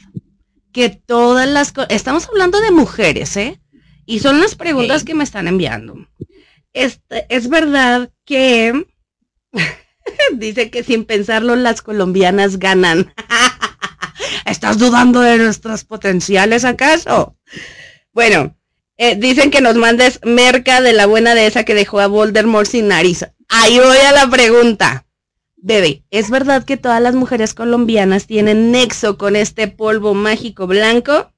[0.71, 3.59] que todas las cosas, estamos hablando de mujeres, ¿eh?
[4.07, 6.07] Y son las preguntas que me están enviando.
[6.73, 8.85] Este, es verdad que
[10.33, 13.13] Dice que sin pensarlo las colombianas ganan.
[14.45, 17.35] ¿Estás dudando de nuestros potenciales acaso?
[18.13, 18.55] Bueno,
[18.97, 22.67] eh, dicen que nos mandes merca de la buena de esa que dejó a Voldemort
[22.67, 23.25] sin nariz.
[23.49, 25.05] Ahí voy a la pregunta.
[25.57, 31.31] Bebe, ¿es verdad que todas las mujeres colombianas tienen nexo con este polvo mágico blanco?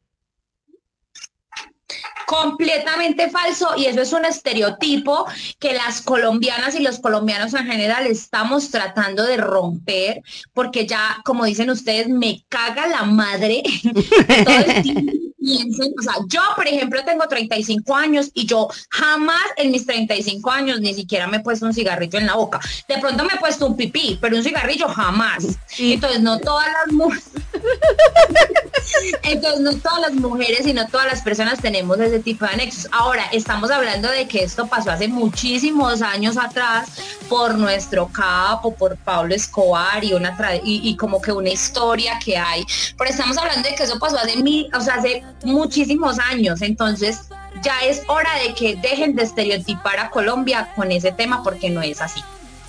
[2.27, 5.25] Completamente falso y eso es un estereotipo
[5.59, 10.21] que las colombianas y los colombianos en general estamos tratando de romper
[10.53, 13.63] porque ya, como dicen ustedes, me caga la madre
[14.45, 19.85] todo piensen, o sea, yo por ejemplo tengo 35 años y yo jamás en mis
[19.85, 22.59] 35 años ni siquiera me he puesto un cigarrillo en la boca.
[22.87, 25.45] De pronto me he puesto un pipí, pero un cigarrillo jamás.
[25.79, 27.23] Entonces no todas las mujeres
[29.23, 32.87] Entonces no todas las mujeres y no todas las personas tenemos ese tipo de anexos.
[32.91, 36.89] Ahora, estamos hablando de que esto pasó hace muchísimos años atrás
[37.29, 42.63] por nuestro capo, por Pablo Escobar y una y, como que una historia que hay.
[42.97, 46.61] Pero estamos hablando de que eso pasó hace mil, o sea, hace muchísimos años.
[46.61, 47.21] Entonces,
[47.63, 51.81] ya es hora de que dejen de estereotipar a Colombia con ese tema porque no
[51.81, 52.21] es así.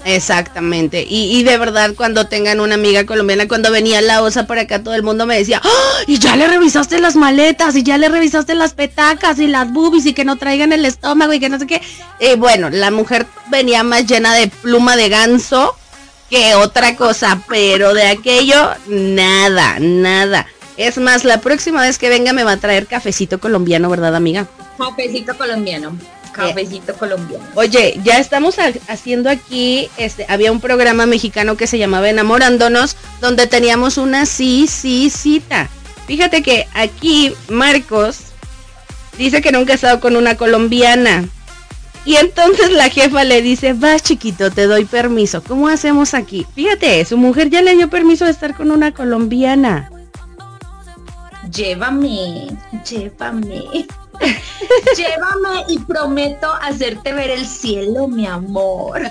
[0.04, 1.04] Exactamente.
[1.08, 4.94] Y, de verdad, cuando tengan una amiga colombiana, cuando venía la osa por acá, todo
[4.94, 6.02] el mundo me decía, ¡Ah!
[6.06, 10.06] y ya le revisaste las maletas, y ya le revisaste las petacas, y las boobies,
[10.06, 11.82] y que no traigan el estómago, y que no sé qué.
[12.20, 15.76] Eh, bueno, la mujer venía más llena de pluma de ganso
[16.30, 20.46] que otra cosa, pero de aquello, nada, nada.
[20.78, 24.46] Es más, la próxima vez que venga me va a traer cafecito colombiano, ¿verdad, amiga?
[24.78, 25.98] Cafecito colombiano.
[26.32, 27.44] Cafecito colombiano.
[27.56, 33.48] Oye, ya estamos haciendo aquí, este, había un programa mexicano que se llamaba Enamorándonos, donde
[33.48, 35.68] teníamos una sí, sí, cita.
[36.06, 38.18] Fíjate que aquí Marcos
[39.18, 41.28] dice que nunca ha estado con una colombiana.
[42.04, 45.42] Y entonces la jefa le dice, va chiquito, te doy permiso.
[45.42, 46.46] ¿Cómo hacemos aquí?
[46.54, 49.90] Fíjate, su mujer ya le dio permiso de estar con una colombiana.
[51.52, 52.48] Llévame,
[52.84, 53.86] llévame.
[54.96, 59.00] Llévame y prometo hacerte ver el cielo, mi amor.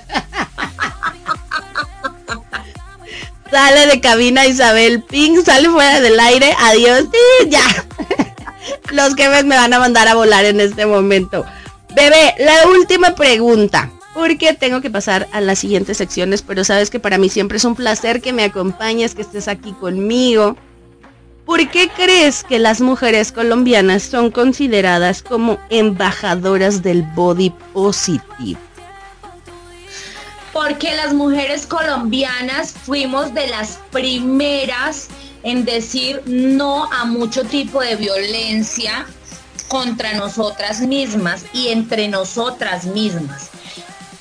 [3.52, 7.64] Sale de cabina Isabel Pink, sale fuera del aire, adiós, sí, ya.
[8.92, 11.46] Los jefes me van a mandar a volar en este momento.
[11.96, 13.90] Bebé, la última pregunta.
[14.14, 17.64] Porque tengo que pasar a las siguientes secciones, pero sabes que para mí siempre es
[17.66, 20.58] un placer que me acompañes, que estés aquí conmigo.
[21.48, 28.60] ¿Por qué crees que las mujeres colombianas son consideradas como embajadoras del body positive?
[30.52, 35.08] Porque las mujeres colombianas fuimos de las primeras
[35.44, 39.06] en decir no a mucho tipo de violencia
[39.70, 43.52] contra nosotras mismas y entre nosotras mismas.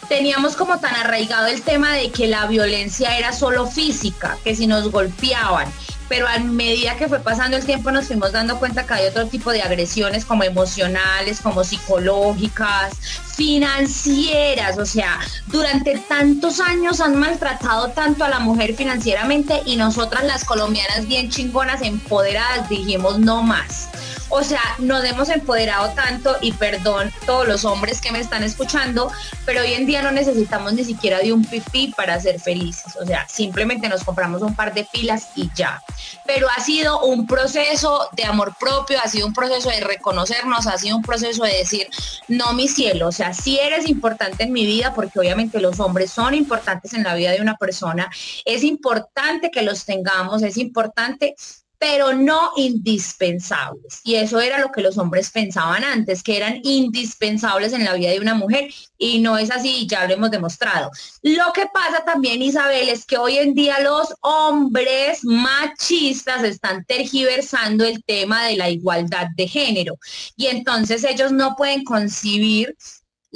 [0.09, 4.69] Teníamos como tan arraigado el tema de que la violencia era solo física, que si
[4.69, 5.67] nos golpeaban,
[6.09, 9.27] pero a medida que fue pasando el tiempo nos fuimos dando cuenta que hay otro
[9.27, 12.95] tipo de agresiones como emocionales, como psicológicas,
[13.37, 20.25] financieras, o sea, durante tantos años han maltratado tanto a la mujer financieramente y nosotras
[20.25, 23.89] las colombianas bien chingonas, empoderadas, dijimos no más.
[24.29, 29.11] O sea, nos hemos empoderado tanto y perdón todos los hombres que me están escuchando,
[29.45, 32.97] pero hoy en día no necesitamos ni siquiera de un pipí para ser felices.
[33.01, 35.83] O sea, simplemente nos compramos un par de pilas y ya.
[36.27, 40.77] Pero ha sido un proceso de amor propio, ha sido un proceso de reconocernos, ha
[40.77, 41.89] sido un proceso de decir,
[42.29, 46.11] no mi cielo, o sea, si eres importante en mi vida, porque obviamente los hombres
[46.11, 48.11] son importantes en la vida de una persona,
[48.45, 51.35] es importante que los tengamos, es importante
[51.79, 54.01] pero no indispensables.
[54.05, 58.11] Y eso era lo que los hombres pensaban antes, que eran indispensables en la vida
[58.11, 58.71] de una mujer.
[58.99, 60.91] Y no es así, ya lo hemos demostrado.
[61.23, 67.85] Lo que pasa también, Isabel, es que hoy en día los hombres machistas están tergiversando
[67.85, 69.99] el tema de la igualdad de género.
[70.37, 72.75] Y entonces ellos no pueden concibir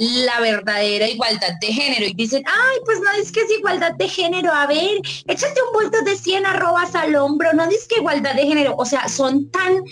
[0.01, 2.05] la verdadera igualdad de género.
[2.07, 5.73] Y dicen, ay, pues no es que es igualdad de género, a ver, échate un
[5.73, 9.49] vuelto de 100 arrobas al hombro, no dices que igualdad de género, o sea, son
[9.51, 9.83] tan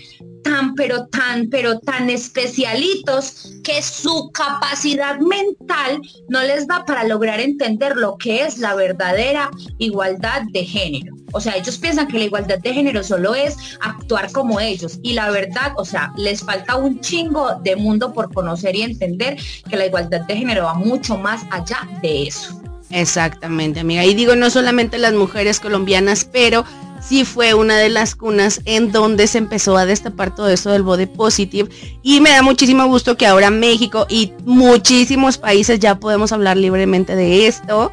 [0.44, 7.40] tan, pero tan, pero tan especialitos que su capacidad mental no les da para lograr
[7.40, 11.14] entender lo que es la verdadera igualdad de género.
[11.32, 15.00] O sea, ellos piensan que la igualdad de género solo es actuar como ellos.
[15.04, 19.38] Y la verdad, o sea, les falta un chingo de mundo por conocer y entender
[19.70, 22.62] que la igualdad de género va mucho más allá de eso.
[22.92, 24.04] Exactamente, amiga.
[24.06, 26.66] Y digo, no solamente las mujeres colombianas, pero
[27.02, 30.84] sí fue una de las cunas en donde se empezó a destapar todo eso del
[30.84, 31.70] body positive
[32.04, 37.16] y me da muchísimo gusto que ahora México y muchísimos países ya podemos hablar libremente
[37.16, 37.92] de esto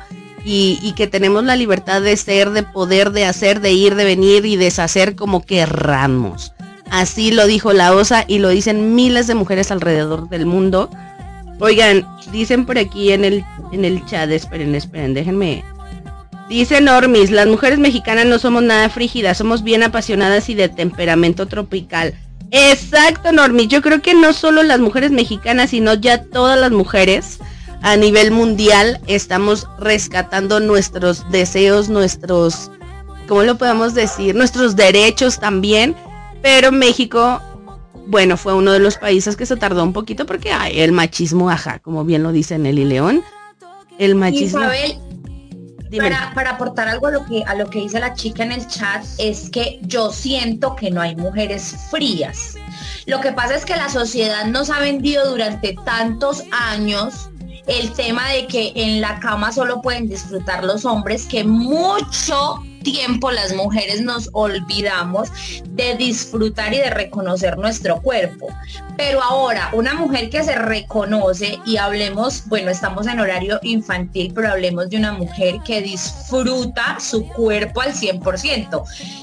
[0.49, 4.47] y, que tenemos la libertad de ser, de poder, de hacer, de ir, de venir
[4.47, 6.53] y deshacer como querramos.
[6.89, 10.89] Así lo dijo la OSA y lo dicen miles de mujeres alrededor del mundo.
[11.59, 15.65] Oigan, dicen por aquí en el, en el chat, esperen, esperen, déjenme
[16.49, 21.47] Dice Normis, las mujeres mexicanas no somos nada frígidas, somos bien apasionadas y de temperamento
[21.47, 22.15] tropical.
[22.53, 23.67] Exacto, Normis.
[23.67, 27.41] Yo creo que no solo las mujeres mexicanas, sino ya todas las mujeres
[27.87, 32.69] a nivel mundial estamos rescatando nuestros deseos, nuestros,
[33.29, 34.35] ¿cómo lo podemos decir?
[34.35, 35.95] Nuestros derechos también.
[36.43, 37.41] Pero México,
[38.09, 41.49] bueno, fue uno de los países que se tardó un poquito porque hay el machismo,
[41.49, 43.23] ajá, como bien lo dice Nelly León.
[43.99, 44.63] El machismo.
[45.97, 48.67] Para, para, aportar algo a lo que a lo que dice la chica en el
[48.67, 52.57] chat es que yo siento que no hay mujeres frías.
[53.07, 57.31] Lo que pasa es que la sociedad nos ha vendido durante tantos años
[57.67, 63.33] el tema de que en la cama solo pueden disfrutar los hombres, que mucho tiempo
[63.33, 65.29] las mujeres nos olvidamos
[65.71, 68.47] de disfrutar y de reconocer nuestro cuerpo.
[68.97, 74.53] Pero ahora, una mujer que se reconoce y hablemos, bueno, estamos en horario infantil, pero
[74.53, 78.83] hablemos de una mujer que disfruta su cuerpo al 100%.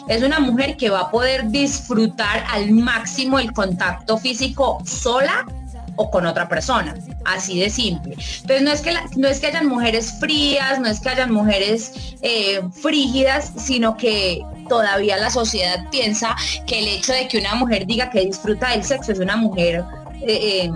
[0.09, 5.45] Es una mujer que va a poder disfrutar al máximo el contacto físico sola
[5.95, 8.15] o con otra persona, así de simple.
[8.41, 12.15] Entonces no es que, no es que hayan mujeres frías, no es que hayan mujeres
[12.21, 16.35] eh, frígidas, sino que todavía la sociedad piensa
[16.65, 19.83] que el hecho de que una mujer diga que disfruta del sexo es una mujer
[20.21, 20.69] eh,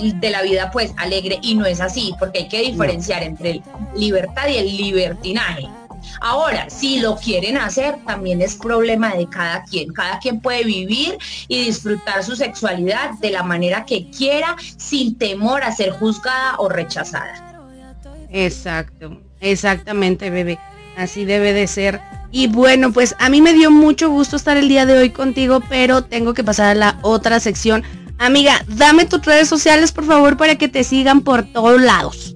[0.00, 3.62] eh, de la vida pues alegre y no es así, porque hay que diferenciar entre
[3.94, 5.68] libertad y el libertinaje.
[6.20, 9.92] Ahora, si lo quieren hacer, también es problema de cada quien.
[9.92, 15.62] Cada quien puede vivir y disfrutar su sexualidad de la manera que quiera, sin temor
[15.62, 17.54] a ser juzgada o rechazada.
[18.30, 20.58] Exacto, exactamente, bebé.
[20.96, 22.00] Así debe de ser.
[22.30, 25.60] Y bueno, pues a mí me dio mucho gusto estar el día de hoy contigo,
[25.68, 27.84] pero tengo que pasar a la otra sección.
[28.18, 32.33] Amiga, dame tus redes sociales, por favor, para que te sigan por todos lados.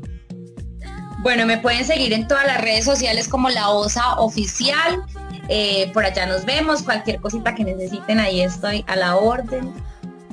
[1.19, 5.03] Bueno, me pueden seguir en todas las redes sociales como La Osa Oficial.
[5.49, 6.83] Eh, por allá nos vemos.
[6.83, 9.73] Cualquier cosita que necesiten, ahí estoy a la orden.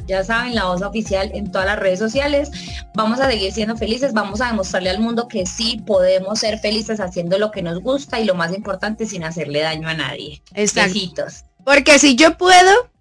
[0.06, 2.52] Ya saben, la Osa Oficial en todas las redes sociales.
[2.94, 4.14] Vamos a seguir siendo felices.
[4.14, 8.20] Vamos a demostrarle al mundo que sí podemos ser felices haciendo lo que nos gusta
[8.20, 10.44] y lo más importante sin hacerle daño a nadie.
[10.54, 11.46] Besitos.
[11.64, 12.92] Porque si yo puedo,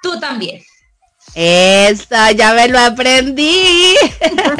[0.00, 0.62] tú también.
[1.34, 2.04] Eso,
[2.34, 3.94] ya me lo aprendí.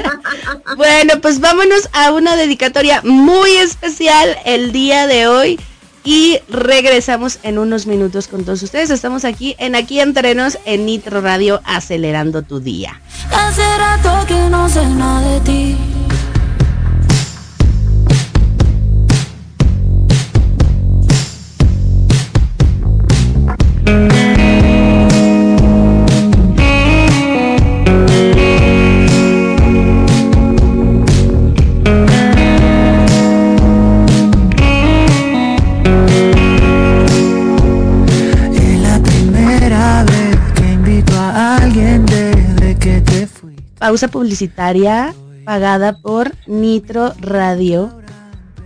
[0.76, 5.60] bueno, pues vámonos a una dedicatoria muy especial el día de hoy.
[6.04, 8.90] Y regresamos en unos minutos con todos ustedes.
[8.90, 13.00] Estamos aquí en Aquí Entrenos en Nitro Radio acelerando tu día.
[13.32, 16.05] Hace rato que no sé nada de ti.
[43.87, 45.14] Pausa publicitaria
[45.45, 48.03] pagada por Nitro Radio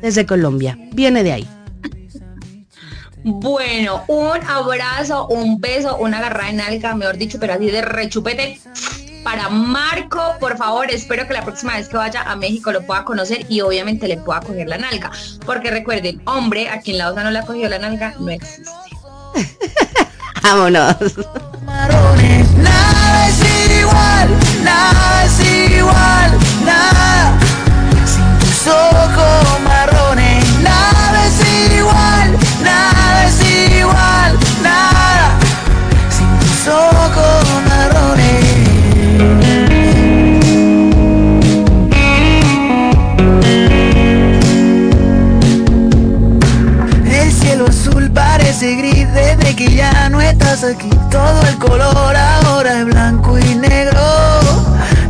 [0.01, 0.79] desde Colombia.
[0.93, 1.49] Viene de ahí.
[3.23, 8.59] Bueno, un abrazo, un beso, una agarrada en alga, mejor dicho, pero así de rechupete
[9.23, 13.05] para Marco, por favor, espero que la próxima vez que vaya a México lo pueda
[13.05, 15.11] conocer y obviamente le pueda coger la nalga.
[15.45, 18.71] Porque recuerden, hombre, a quien la osa no le ha cogido la nalga, no existe.
[20.43, 20.97] Vámonos.
[23.91, 24.29] Igual,
[24.63, 25.41] nada es
[25.75, 27.33] igual, nada.
[28.07, 29.61] Sin tus ojos
[50.51, 50.91] aquí.
[51.13, 54.01] Todo el color ahora es blanco y negro.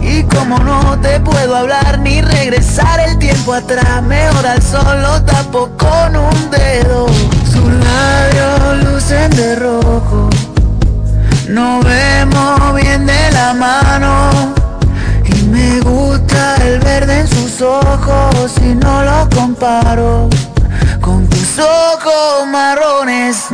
[0.02, 5.22] Y como no te puedo hablar ni regresar el tiempo atrás, mejor al sol lo
[5.22, 7.06] tapo con un dedo.
[7.50, 10.28] Sus labios lucen de rojo.
[11.48, 14.30] Nos vemos bien de la mano.
[15.24, 20.28] Y me gusta el verde en sus ojos y no lo comparo
[21.00, 23.50] con tus ojos marrones.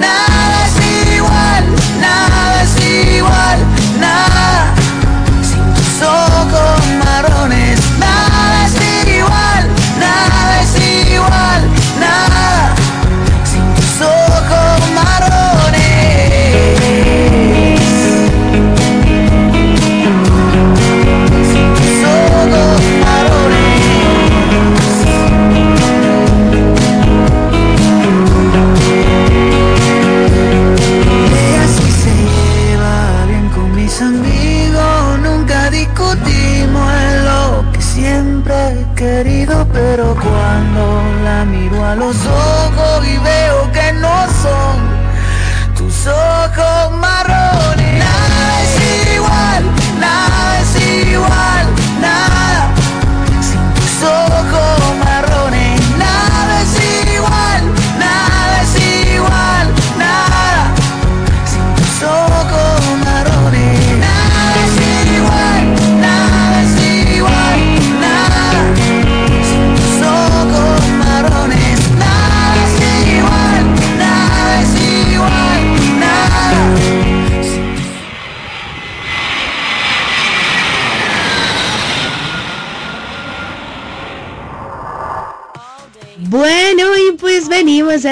[42.07, 42.46] Miro a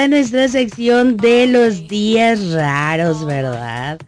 [0.07, 3.99] nuestra sección de los días raros, ¿verdad?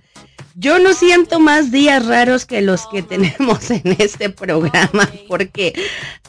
[0.55, 5.73] Yo no siento más días raros que los que tenemos en este programa, porque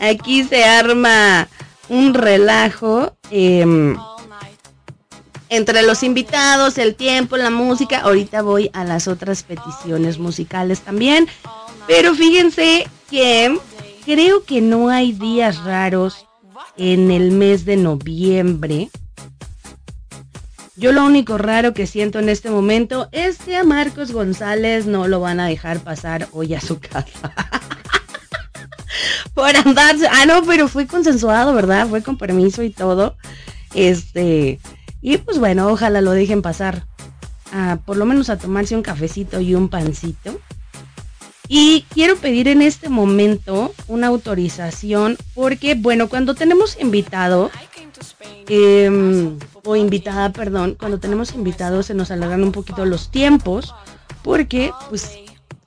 [0.00, 1.48] aquí se arma
[1.88, 3.96] un relajo em,
[5.48, 8.00] entre los invitados, el tiempo, la música.
[8.00, 11.26] Ahorita voy a las otras peticiones musicales también.
[11.86, 13.58] Pero fíjense que
[14.04, 16.26] creo que no hay días raros
[16.76, 18.90] en el mes de noviembre.
[20.78, 25.08] Yo lo único raro que siento en este momento es que a Marcos González no
[25.08, 27.34] lo van a dejar pasar hoy a su casa.
[29.34, 29.96] Por andar.
[30.12, 31.88] Ah, no, pero fue consensuado, ¿verdad?
[31.88, 33.16] Fue con permiso y todo.
[33.74, 34.60] Este.
[35.02, 36.84] Y pues bueno, ojalá lo dejen pasar.
[37.84, 40.38] por lo menos a tomarse un cafecito y un pancito.
[41.48, 47.50] Y quiero pedir en este momento una autorización porque, bueno, cuando tenemos invitado,
[48.48, 53.74] em, o invitada, perdón, cuando tenemos invitados se nos alargan un poquito los tiempos
[54.22, 55.18] porque, pues,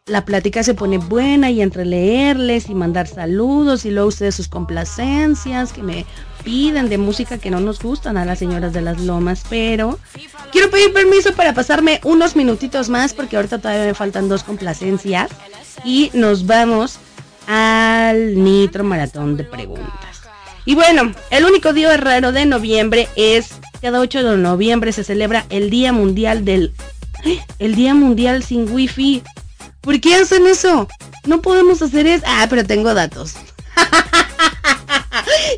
[0.06, 4.48] la plática se pone buena y entre leerles y mandar saludos y luego ustedes sus
[4.48, 6.06] complacencias que me
[6.44, 10.00] piden de música que no nos gustan a las señoras de las lomas, pero
[10.52, 15.30] quiero pedir permiso para pasarme unos minutitos más porque ahorita todavía me faltan dos complacencias
[15.86, 16.98] y nos vamos
[17.48, 20.11] al Nitro Maratón de Preguntas.
[20.66, 25.46] Y bueno, el único día raro de noviembre es cada 8 de noviembre se celebra
[25.50, 26.74] el Día Mundial del
[27.60, 29.24] el Día Mundial sin Wi-Fi.
[29.82, 30.88] ¿Por qué hacen eso?
[31.26, 32.24] No podemos hacer eso.
[32.28, 33.36] Ah, pero tengo datos.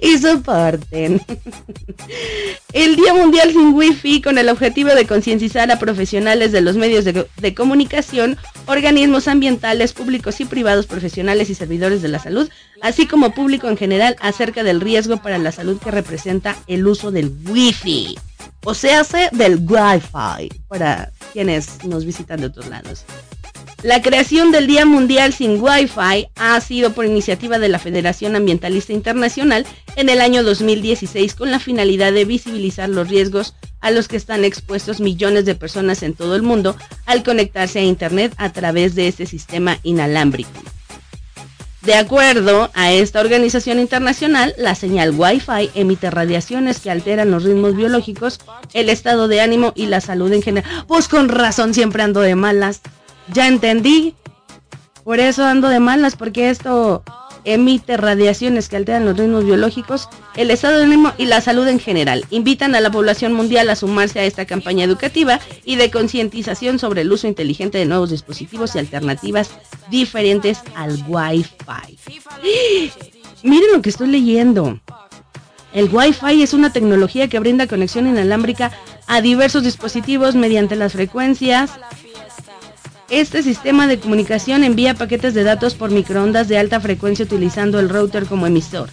[0.02, 1.22] y soporten.
[2.74, 7.06] El Día Mundial sin Wi-Fi con el objetivo de concienciar a profesionales de los medios
[7.06, 12.50] de, comunicación, organismos ambientales, públicos y privados, profesionales y servidores de la salud,
[12.82, 17.12] así como público en general acerca del riesgo para la salud que representa el uso
[17.12, 18.18] del Wi-Fi.
[18.66, 23.06] O sea, hace del Wi-Fi para quienes nos visitan de otros lados.
[23.84, 28.94] La creación del Día Mundial sin Wi-Fi ha sido por iniciativa de la Federación Ambientalista
[28.94, 29.66] Internacional
[29.98, 34.46] en el año 2016 con la finalidad de visibilizar los riesgos a los que están
[34.46, 39.10] expuestos millones de personas en todo el mundo al conectarse a Internet a través de
[39.10, 40.64] este sistema inalámbrico.
[41.82, 47.76] De acuerdo a esta organización internacional, la señal Wi-Fi emite radiaciones que alteran los ritmos
[47.76, 48.40] biológicos,
[48.72, 50.86] el estado de ánimo y la salud en general.
[50.88, 52.80] Pues con razón siempre ando de malas.
[53.32, 54.16] Ya entendí.
[55.04, 57.04] Por eso ando de malas, porque esto
[57.46, 61.80] emite radiaciones que alteran los ritmos biológicos, el estado de ánimo y la salud en
[61.80, 62.26] general.
[62.30, 67.02] Invitan a la población mundial a sumarse a esta campaña educativa y de concientización sobre
[67.02, 69.52] el uso inteligente de nuevos dispositivos y alternativas
[69.90, 72.00] diferentes al Wi-Fi.
[73.44, 74.80] Miren lo que estoy leyendo.
[75.74, 78.72] El Wi-Fi es una tecnología que brinda conexión inalámbrica
[79.08, 81.72] a diversos dispositivos mediante las frecuencias
[83.20, 87.90] este sistema de comunicación envía paquetes de datos por microondas de alta frecuencia utilizando el
[87.90, 88.90] router como emisor.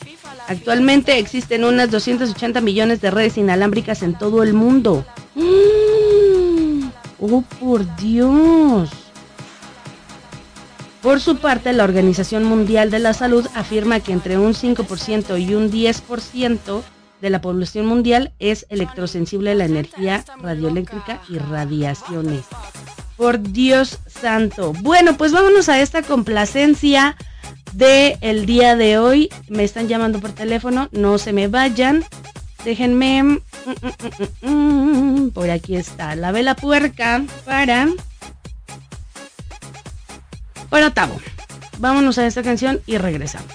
[0.47, 5.07] Actualmente existen unas 280 millones de redes inalámbricas en todo el mundo.
[5.35, 6.91] ¡Mm!
[7.19, 8.91] ¡Oh, por Dios!
[11.03, 15.55] Por su parte, la Organización Mundial de la Salud afirma que entre un 5% y
[15.55, 16.83] un 10%
[17.23, 22.45] de la población mundial es electrosensible a la energía radioeléctrica y radiaciones.
[23.21, 24.73] Por Dios santo.
[24.81, 27.19] Bueno, pues vámonos a esta complacencia
[27.75, 29.29] de el día de hoy.
[29.47, 32.03] Me están llamando por teléfono, no se me vayan.
[32.65, 33.23] Déjenme.
[33.23, 33.39] Mm,
[34.41, 37.89] mm, mm, por aquí está la vela puerca para.
[40.71, 41.21] Para Tavo.
[41.77, 43.53] Vámonos a esta canción y regresamos.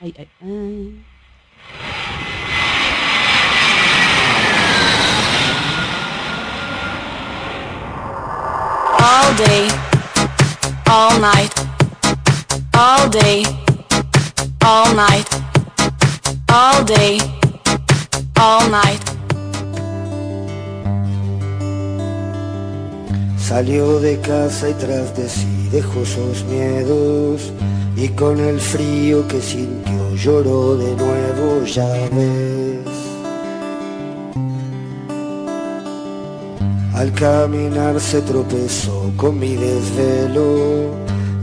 [0.00, 1.04] Ay, ay, ay.
[9.16, 9.68] All day,
[10.90, 11.52] all night,
[12.74, 13.44] all day,
[14.72, 15.28] all night,
[16.48, 17.20] all day,
[18.36, 19.02] all night.
[23.38, 27.52] Salió de casa y tras de sí dejó sus miedos
[27.96, 33.03] y con el frío que sintió lloró de nuevo, ya ves.
[36.94, 40.94] Al caminar se tropezó con mi desvelo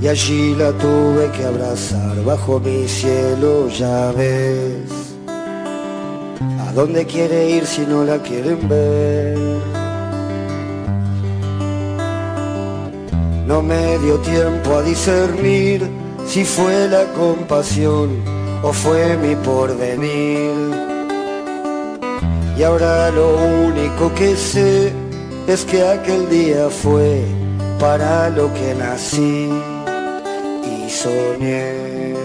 [0.01, 4.89] y allí la tuve que abrazar bajo mi cielo, ya ves.
[6.61, 9.37] ¿A dónde quiere ir si no la quieren ver?
[13.45, 15.85] No me dio tiempo a discernir
[16.25, 18.23] si fue la compasión
[18.63, 20.53] o fue mi porvenir.
[22.57, 23.35] Y ahora lo
[23.67, 24.93] único que sé
[25.53, 27.25] es que aquel día fue
[27.77, 29.49] para lo que nací
[30.63, 32.15] y soñé.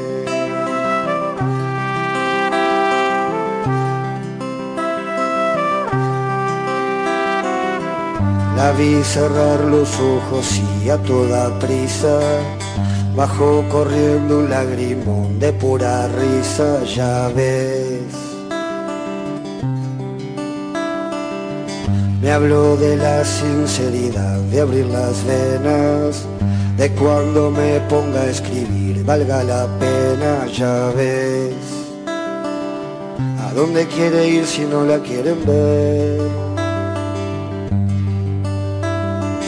[8.57, 12.21] La vi cerrar los ojos y a toda prisa
[13.17, 18.26] bajó corriendo un lagrimón de pura risa, ya ves.
[22.27, 26.27] Me habló de la sinceridad, de abrir las venas,
[26.77, 31.55] de cuando me ponga a escribir, valga la pena, ya ves.
[33.45, 36.21] ¿A dónde quiere ir si no la quieren ver?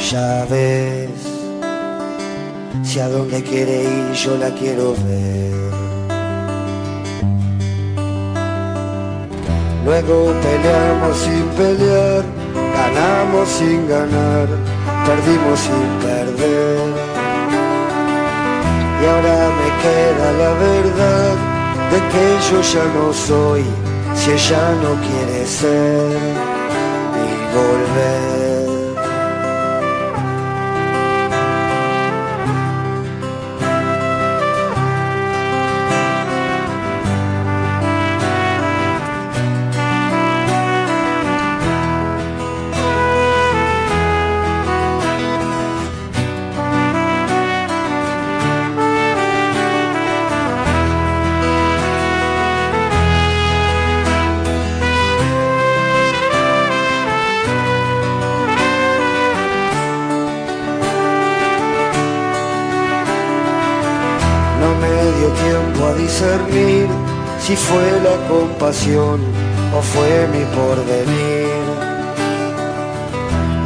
[0.08, 1.10] ya ves
[2.84, 5.72] si a dónde quiere ir yo la quiero ver.
[9.84, 12.37] Luego peleamos sin pelear,
[12.98, 14.48] ganamos sin ganar,
[15.06, 16.88] perdimos sin perder.
[19.00, 21.34] Y ahora me queda la verdad
[21.92, 23.64] de que yo ya no soy
[24.14, 26.18] si ella no quiere ser
[27.14, 28.37] ni volver.
[67.48, 69.18] Si fue la compasión
[69.74, 71.48] o fue mi porvenir.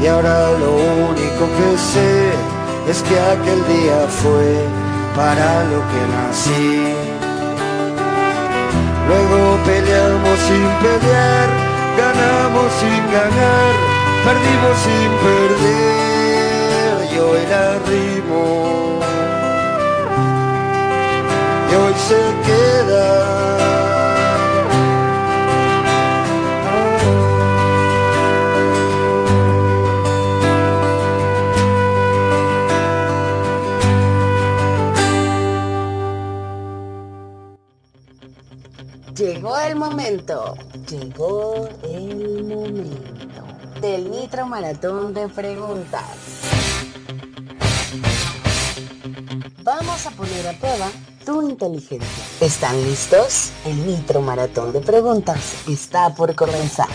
[0.00, 0.72] Y ahora lo
[1.10, 2.30] único que sé
[2.88, 4.50] es que aquel día fue
[5.16, 6.94] para lo que nací.
[9.08, 11.48] Luego peleamos sin pelear,
[12.02, 13.72] ganamos sin ganar,
[14.26, 15.96] perdimos sin perder.
[17.16, 19.00] Yo era rimo
[21.76, 23.62] hoy se queda.
[39.16, 40.54] Llegó el momento,
[40.90, 46.02] llegó el momento del Nitro Maratón de Preguntas.
[49.62, 50.90] Vamos a poner a prueba
[51.52, 52.24] inteligencia.
[52.40, 53.50] ¿Están listos?
[53.64, 56.88] El Nitro Maratón de Preguntas está por comenzar.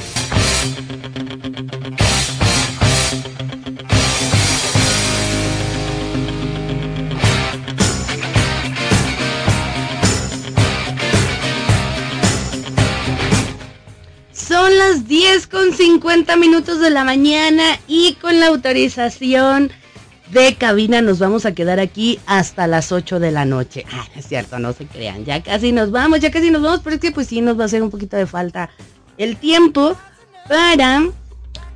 [14.34, 19.72] Son las 10 con 50 minutos de la mañana y con la autorización
[20.32, 23.86] de cabina nos vamos a quedar aquí hasta las 8 de la noche.
[23.92, 26.96] Ah, es cierto, no se crean, ya casi nos vamos, ya casi nos vamos, pero
[26.96, 28.70] es que pues sí nos va a hacer un poquito de falta
[29.18, 29.96] el tiempo
[30.48, 31.10] para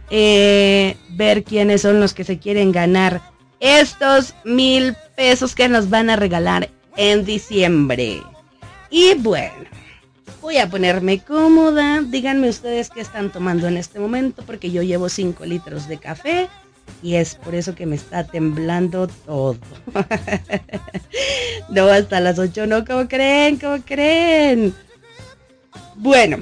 [0.10, 3.22] eh, ver quiénes son los que se quieren ganar
[3.60, 8.22] estos mil pesos que nos van a regalar en diciembre.
[8.90, 9.54] Y bueno,
[10.42, 12.02] voy a ponerme cómoda.
[12.02, 16.50] Díganme ustedes qué están tomando en este momento, porque yo llevo 5 litros de café
[17.04, 19.58] y es por eso que me está temblando todo.
[21.70, 23.58] no, hasta las 8 no, ¿cómo creen?
[23.58, 24.74] ¿Cómo creen?
[25.96, 26.38] Bueno,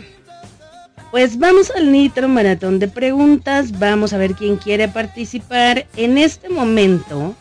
[1.12, 3.78] pues vamos al Nitro Maratón de Preguntas.
[3.80, 5.88] Vamos a ver quién quiere participar.
[5.96, 7.36] En este momento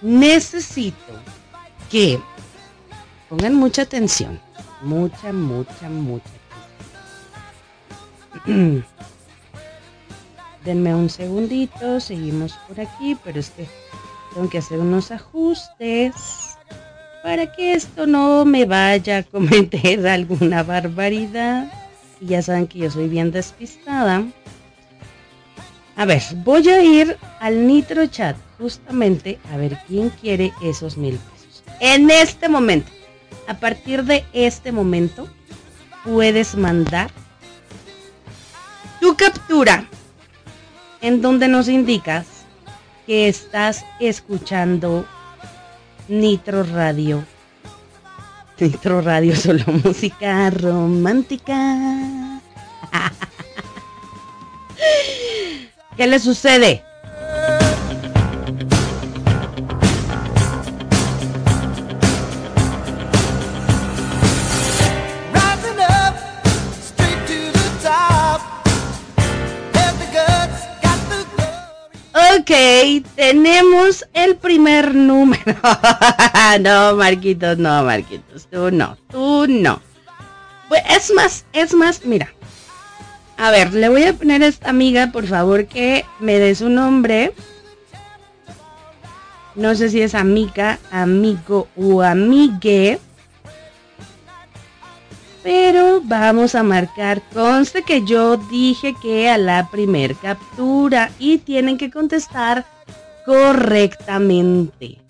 [0.00, 1.12] necesito
[1.90, 2.20] que
[3.28, 4.40] pongan mucha atención.
[4.82, 6.30] Mucha, mucha, mucha.
[10.64, 13.66] Denme un segundito, seguimos por aquí, pero es que
[14.34, 16.14] tengo que hacer unos ajustes
[17.22, 21.72] para que esto no me vaya a cometer alguna barbaridad.
[22.20, 24.24] Y ya saben que yo soy bien despistada.
[25.96, 31.18] A ver, voy a ir al Nitro Chat justamente a ver quién quiere esos mil
[31.18, 31.64] pesos.
[31.80, 32.90] En este momento,
[33.46, 35.28] a partir de este momento,
[36.04, 37.10] puedes mandar
[39.00, 39.88] tu captura
[41.02, 42.26] en donde nos indicas
[43.06, 45.06] que estás escuchando
[46.08, 47.24] Nitro Radio
[48.60, 52.40] Nitro Radio, solo música romántica.
[55.96, 56.84] ¿Qué le sucede?
[73.14, 75.56] Tenemos el primer número.
[76.60, 79.80] no, Marquitos, no, Marquitos, tú no, tú no.
[80.68, 82.32] Pues es más, es más, mira.
[83.36, 86.68] A ver, le voy a poner a esta amiga, por favor, que me dé su
[86.68, 87.32] nombre.
[89.54, 92.98] No sé si es amiga, amigo o amigue.
[95.52, 97.20] Pero vamos a marcar.
[97.34, 102.64] Conste que yo dije que a la primer captura y tienen que contestar
[103.26, 105.00] correctamente.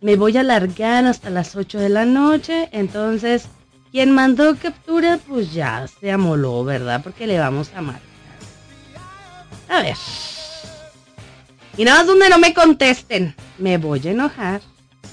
[0.00, 2.68] Me voy a alargar hasta las 8 de la noche.
[2.70, 3.48] Entonces,
[3.90, 7.00] quien mandó captura, pues ya se amoló, ¿verdad?
[7.02, 8.02] Porque le vamos a marcar.
[9.68, 9.96] A ver.
[11.76, 13.34] Y nada más donde no me contesten.
[13.58, 14.60] Me voy a enojar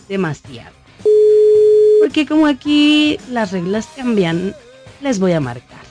[0.07, 0.75] demasiado.
[2.01, 4.53] Porque como aquí las reglas cambian,
[5.05, 5.85] les voy a marcar.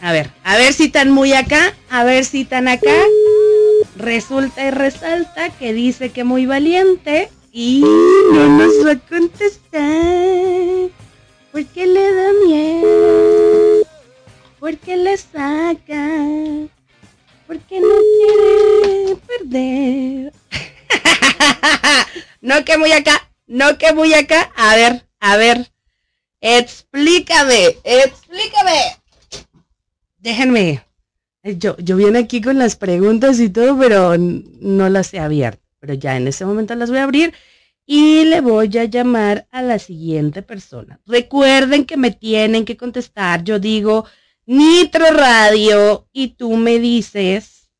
[0.00, 2.96] A ver, a ver si están muy acá, a ver si están acá.
[3.94, 7.84] Resulta y resalta que dice que muy valiente y
[8.32, 10.90] no nos va a contestar.
[11.52, 13.86] Porque le da miedo.
[14.58, 16.08] Porque le saca.
[17.46, 20.32] Porque no quiere perder.
[22.40, 24.50] no que muy acá, no que muy acá.
[24.56, 25.71] A ver, a ver.
[26.42, 28.96] Explícame, explícame.
[30.18, 30.84] Déjenme.
[31.44, 35.62] Yo, yo viene aquí con las preguntas y todo, pero no las he abierto.
[35.78, 37.32] Pero ya en ese momento las voy a abrir
[37.86, 41.00] y le voy a llamar a la siguiente persona.
[41.06, 43.44] Recuerden que me tienen que contestar.
[43.44, 44.04] Yo digo
[44.44, 47.70] Nitro Radio y tú me dices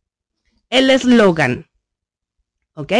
[0.70, 1.68] el eslogan.
[2.74, 2.92] ¿Ok?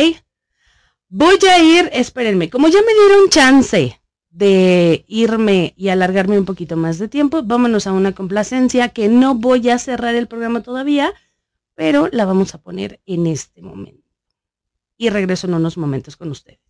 [1.08, 4.01] Voy a ir, espérenme, como ya me dieron chance
[4.32, 9.34] de irme y alargarme un poquito más de tiempo, vámonos a una complacencia que no
[9.34, 11.12] voy a cerrar el programa todavía,
[11.74, 14.02] pero la vamos a poner en este momento.
[14.96, 16.60] Y regreso en unos momentos con ustedes.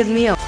[0.00, 0.39] Dios mío.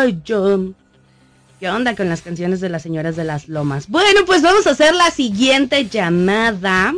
[0.00, 0.72] Soy yo.
[1.58, 3.88] ¿Qué onda con las canciones de las señoras de las lomas?
[3.88, 6.94] Bueno, pues vamos a hacer la siguiente llamada.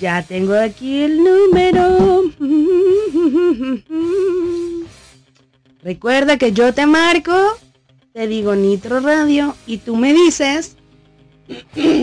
[0.00, 2.24] Ya tengo aquí el número.
[5.82, 7.32] Recuerda que yo te marco,
[8.12, 10.76] te digo Nitro Radio y tú me dices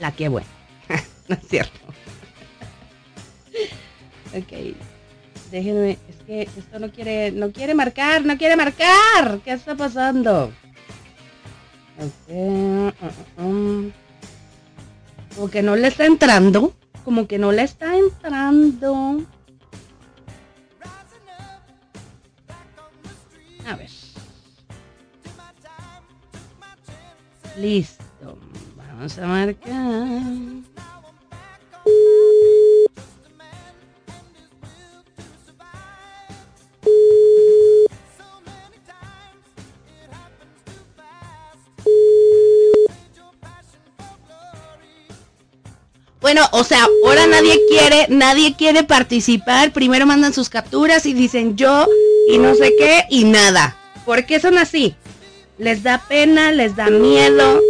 [0.00, 0.48] la que buena.
[1.28, 1.78] no es cierto.
[4.34, 4.74] Ok.
[5.50, 5.98] Déjenme,
[6.28, 9.40] esto no quiere, no quiere marcar, no quiere marcar.
[9.42, 10.52] ¿Qué está pasando?
[11.98, 12.28] Ok.
[12.28, 13.92] uh, uh, um.
[15.34, 16.74] Como que no le está entrando.
[17.04, 19.24] Como que no le está entrando.
[23.66, 23.90] A ver.
[27.56, 28.38] Listo.
[28.76, 30.68] Vamos a marcar.
[46.28, 49.72] Bueno, o sea, ahora nadie quiere, nadie quiere participar.
[49.72, 51.86] Primero mandan sus capturas y dicen yo
[52.28, 53.78] y no sé qué y nada.
[54.04, 54.94] ¿Por qué son así?
[55.56, 57.62] Les da pena, les da miedo.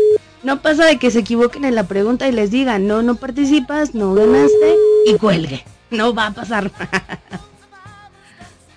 [0.43, 3.95] No pasa de que se equivoquen en la pregunta y les digan, no, no participas,
[3.95, 4.75] no ganaste
[5.07, 5.65] y cuelgue.
[5.91, 6.67] No va a pasar.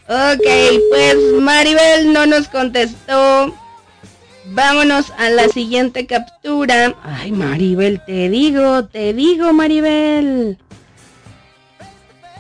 [0.08, 0.48] ok,
[0.92, 3.52] pues Maribel no nos contestó.
[4.54, 6.94] Vámonos a la siguiente captura.
[7.04, 10.58] Ay, Maribel, te digo, te digo, Maribel.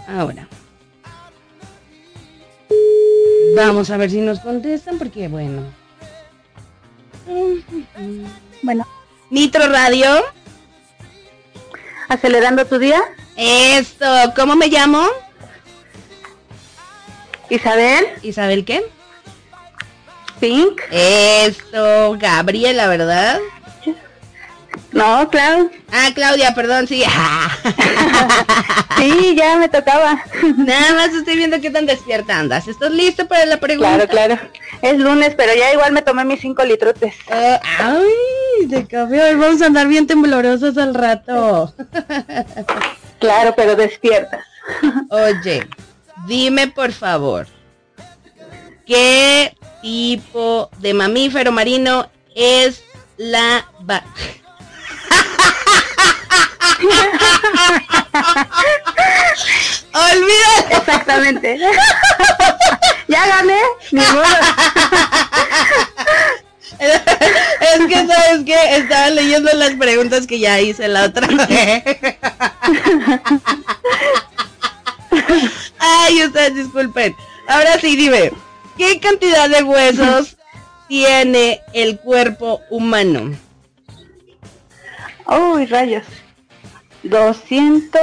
[0.09, 0.45] Ahora.
[3.55, 5.64] Vamos a ver si nos contestan porque, bueno.
[8.62, 8.86] Bueno.
[9.30, 10.09] Nitro Radio.
[12.09, 13.01] ¿Acelerando tu día?
[13.38, 14.05] Esto,
[14.36, 15.07] ¿cómo me llamo?
[17.49, 18.05] Isabel.
[18.22, 18.84] ¿Isabel qué?
[20.42, 20.82] Pink.
[20.89, 23.39] Esto, Gabriela, ¿verdad?
[24.92, 25.70] No, Clau.
[25.92, 27.04] Ah, Claudia, perdón, sí.
[28.98, 30.22] sí, ya me tocaba.
[30.58, 32.68] Nada más estoy viendo qué tan despierta andas.
[32.68, 34.08] ¿Estás listo para la pregunta?
[34.08, 34.50] Claro, claro.
[34.82, 37.14] Es lunes, pero ya igual me tomé mis cinco litrotes.
[37.30, 39.22] Uh, ay, de café.
[39.22, 41.72] Hoy vamos a andar bien temblorosos al rato.
[43.20, 44.44] claro, pero despiertas.
[45.10, 45.68] Oye,
[46.26, 47.46] dime por favor,
[48.86, 52.84] ¿qué tipo de mamífero marino es
[53.18, 54.04] la va
[59.94, 60.78] Olvídalo.
[60.78, 61.60] Exactamente.
[63.08, 63.60] ya gané.
[63.92, 64.24] Modo.
[66.80, 71.48] es que sabes que estaba leyendo las preguntas que ya hice la otra vez.
[75.80, 77.16] Ay, ustedes disculpen.
[77.48, 78.32] Ahora sí, dime,
[78.78, 80.38] ¿qué cantidad de huesos
[80.88, 83.36] tiene el cuerpo humano?
[85.28, 86.06] Uy, rayos.
[87.04, 88.02] 200.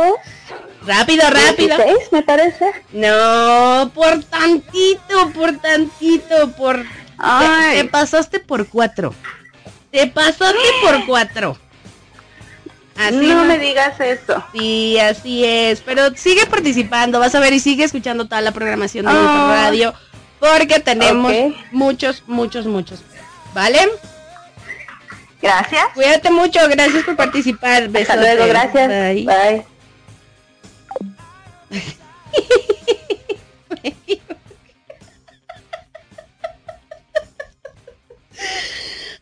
[0.87, 1.77] Rápido, rápido.
[1.77, 2.73] 16, me parece.
[2.93, 6.83] No, por tantito, por tantito, por...
[6.83, 9.13] Te, te, pasaste por cuatro.
[9.91, 11.59] Te pasaste por cuatro.
[12.97, 14.43] Así no, no, me digas eso.
[14.53, 15.81] Sí, así es.
[15.81, 19.15] Pero sigue participando, vas a ver y sigue escuchando toda la programación de oh.
[19.15, 19.95] nuestra radio.
[20.39, 21.55] Porque tenemos okay.
[21.73, 23.03] muchos, muchos, muchos.
[23.55, 23.79] ¿Vale?
[25.41, 25.85] Gracias.
[25.95, 27.89] Cuídate mucho, gracias por participar.
[27.89, 28.13] Besote.
[28.13, 28.89] Hasta luego, gracias.
[28.89, 29.25] Bye.
[29.25, 29.65] Bye.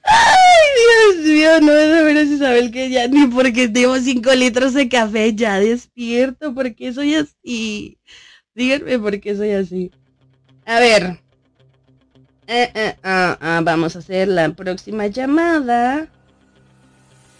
[0.08, 4.72] Ay, Dios mío, no es de veras Isabel que ya ni porque tengo cinco litros
[4.74, 7.98] de café ya despierto, porque soy así.
[8.54, 9.90] Díganme por qué soy así.
[10.66, 11.20] A ver.
[12.48, 16.08] Eh, eh, ah, ah, vamos a hacer la próxima llamada.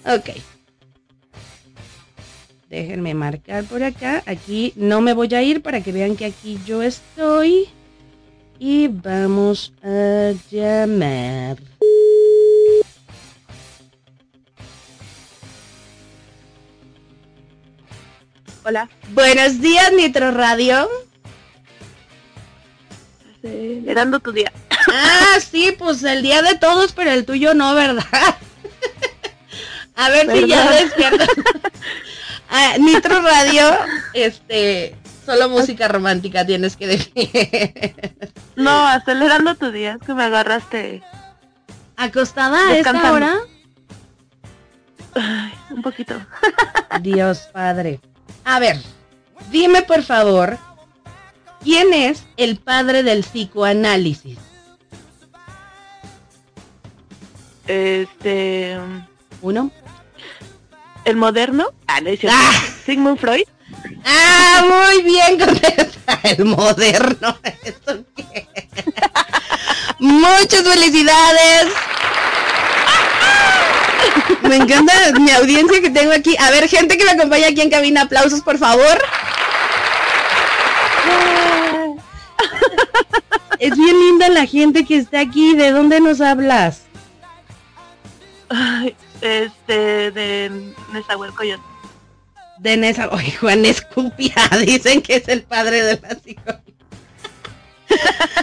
[0.05, 0.31] Ok.
[2.71, 4.23] Déjenme marcar por acá.
[4.27, 7.69] Aquí no me voy a ir para que vean que aquí yo estoy.
[8.59, 11.57] Y vamos a llamar.
[18.65, 18.89] Hola.
[19.13, 21.06] Buenos días, Nitro Radio.
[23.87, 24.53] Celebrando tu día.
[24.93, 28.03] Ah, sí, pues el día de todos, pero el tuyo no, ¿verdad?
[29.95, 31.25] A ver si ya despierto.
[32.49, 33.77] Ah, Nitro Radio,
[34.13, 38.31] este, solo música romántica tienes que decir.
[38.57, 41.03] No, acelerando tu día, es que me agarraste
[41.97, 43.35] ¿Acostada a esta hora?
[45.15, 46.15] ay, un poquito.
[47.03, 48.01] Dios padre.
[48.45, 48.81] A ver,
[49.51, 50.57] dime por favor,
[51.63, 54.39] ¿quién es el padre del psicoanálisis?
[57.67, 58.79] Este,
[59.43, 59.71] ¿Uno?
[61.07, 61.69] el moderno.
[61.87, 62.11] Ah, no.
[62.29, 62.53] Ah.
[62.85, 63.45] Sigmund Freud.
[64.05, 66.19] Ah, muy bien contesta.
[66.25, 67.39] El moderno.
[67.63, 68.49] ¿Eso qué?
[70.01, 71.69] Muchas felicidades.
[74.43, 76.37] Me encanta mi audiencia que tengo aquí.
[76.39, 79.01] A ver, gente que me acompaña aquí en cabina, aplausos por favor.
[83.59, 85.55] Es bien linda la gente que está aquí.
[85.55, 86.83] ¿De dónde nos hablas?
[88.49, 91.63] Ay, este, de Nezahualcóyotl.
[92.59, 93.09] De Nesa.
[93.09, 94.35] Oye, Juan Escupia.
[94.67, 96.75] Dicen que es el padre de la psicología.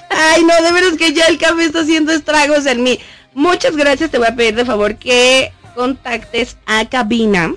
[0.09, 2.99] Ay, no, de veras que ya el café está haciendo estragos en mí.
[3.33, 4.11] Muchas gracias.
[4.11, 7.53] Te voy a pedir de favor que contactes a cabina.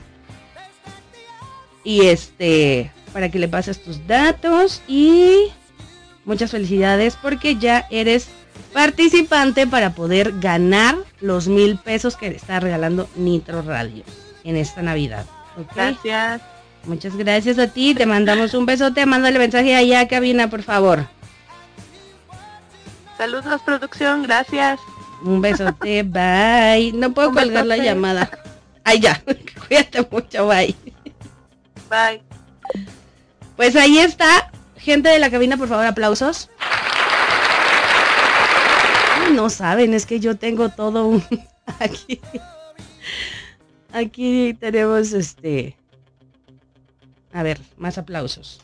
[1.85, 4.83] Y este, para que le pases tus datos.
[4.89, 5.53] Y
[6.27, 8.29] muchas felicidades porque ya eres
[8.75, 14.05] participante para poder ganar los mil pesos que le está regalando Nitro Radio
[14.45, 15.25] en esta Navidad.
[15.75, 16.43] Gracias.
[16.85, 17.95] Muchas gracias a ti.
[17.95, 19.07] Te mandamos un besote.
[19.07, 21.07] Mándale mensaje allá a cabina, por favor.
[23.17, 24.23] Saludos, producción.
[24.23, 24.79] Gracias.
[25.23, 26.03] Un besote.
[26.05, 26.93] Bye.
[26.93, 28.31] No puedo Un colgar la llamada.
[28.85, 29.21] Ay, ya.
[29.69, 30.47] Cuídate mucho.
[30.47, 30.77] Bye.
[31.91, 32.23] Bye.
[33.57, 34.51] Pues ahí está.
[34.87, 36.49] Gente de la cabina, por favor, aplausos.
[39.33, 41.25] No saben, es que yo tengo todo un...
[41.81, 42.21] Aquí.
[43.93, 45.77] Aquí tenemos este...
[47.33, 48.61] A ver, más aplausos.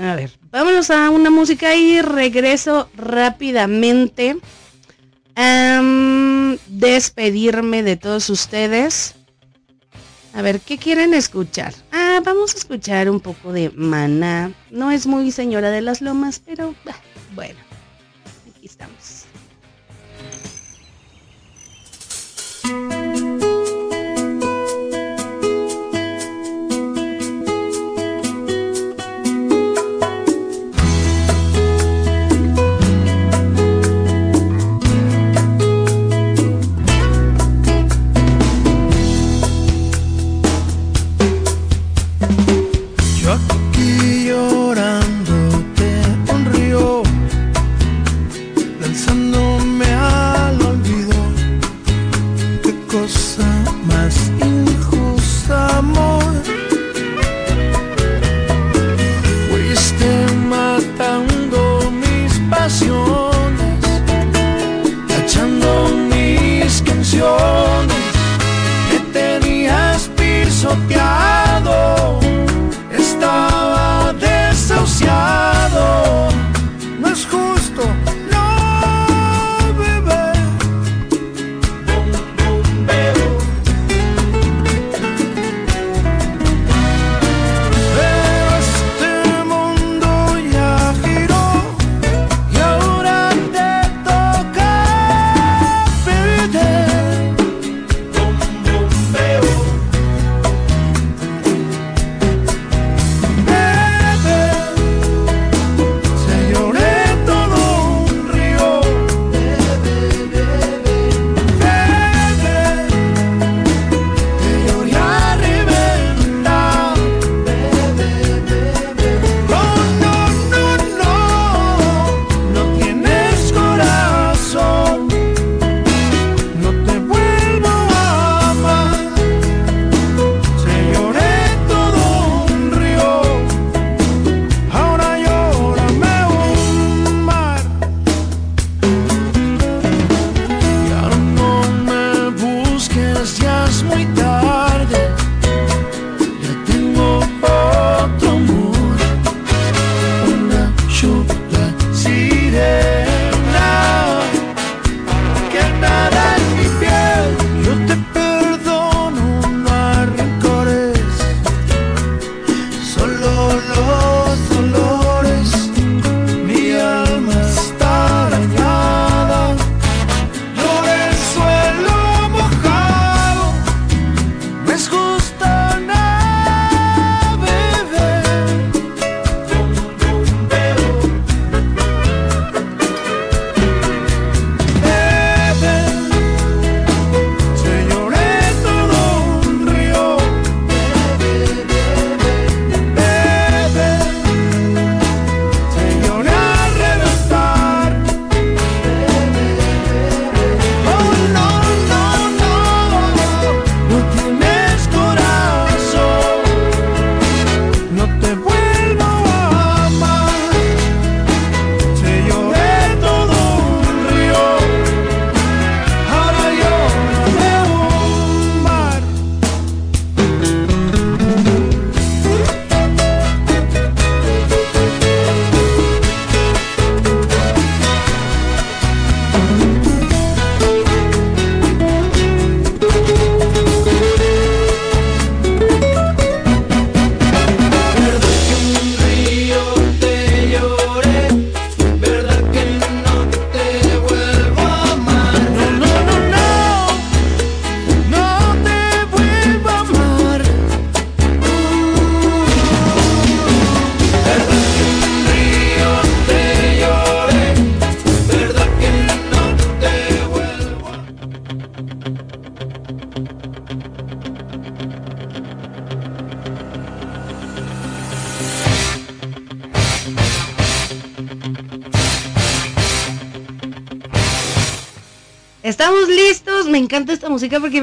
[0.00, 4.38] A ver, vámonos a una música y regreso rápidamente.
[6.78, 9.16] Despedirme de todos ustedes.
[10.32, 11.74] A ver, ¿qué quieren escuchar?
[11.90, 14.52] Ah, vamos a escuchar un poco de Maná.
[14.70, 16.76] No es muy señora de las lomas, pero
[17.34, 17.58] bueno,
[18.48, 19.24] aquí estamos.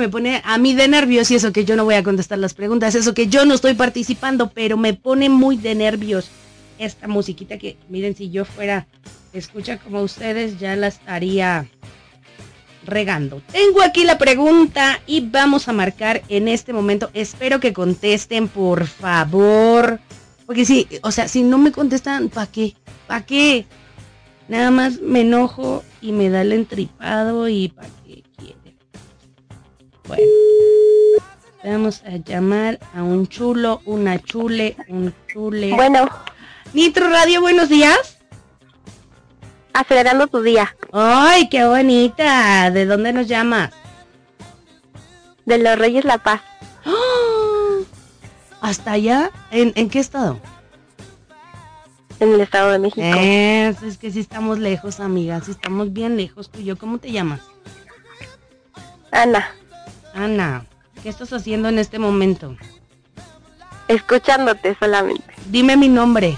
[0.06, 2.54] Me pone a mí de nervios y eso que yo no voy a contestar las
[2.54, 6.30] preguntas, eso que yo no estoy participando, pero me pone muy de nervios
[6.78, 8.86] esta musiquita que miren si yo fuera
[9.34, 11.66] escucha como ustedes ya la estaría
[12.86, 13.42] regando.
[13.52, 17.10] Tengo aquí la pregunta y vamos a marcar en este momento.
[17.16, 20.00] Espero que contesten, por favor.
[20.46, 22.76] Porque si, o sea, si no me contestan, ¿para qué?
[23.08, 23.66] ¿Para qué?
[24.48, 28.05] Nada más me enojo y me da el entripado y ¿para qué?
[30.08, 30.24] Bueno.
[31.64, 35.74] Vamos a llamar a un chulo, una chule, un chule.
[35.74, 36.08] Bueno.
[36.74, 38.18] Nitro Radio, buenos días.
[39.74, 40.76] Acelerando tu día.
[40.92, 42.70] Ay, qué bonita.
[42.72, 43.72] ¿De dónde nos llama?
[45.46, 46.42] De los Reyes La Paz.
[46.86, 47.80] ¡Ah!
[48.62, 49.32] ¿Hasta allá?
[49.52, 50.40] ¿En, en qué estado?
[52.20, 53.06] En el Estado de México.
[53.06, 55.42] Es, es que sí estamos lejos, amiga.
[55.42, 56.78] Sí estamos bien lejos tú y yo.
[56.78, 57.42] ¿Cómo te llamas?
[59.12, 59.50] Ana,
[60.16, 60.66] Ana,
[61.04, 62.56] ¿qué estás haciendo en este momento?
[63.88, 65.34] escuchándote solamente.
[65.46, 66.38] Dime mi nombre.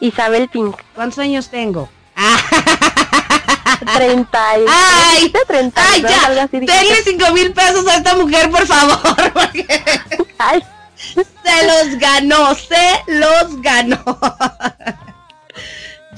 [0.00, 0.76] Isabel Pink.
[0.94, 1.88] ¿Cuántos años tengo?
[3.94, 4.64] 30 y...
[4.68, 5.32] ¡Ay!
[5.46, 6.46] 30, ¡Ay, ya!
[6.50, 8.98] Denle cinco mil pesos a esta mujer, por favor.
[9.32, 9.82] porque
[10.38, 10.62] Ay,
[10.96, 14.02] Se los ganó, se los ganó.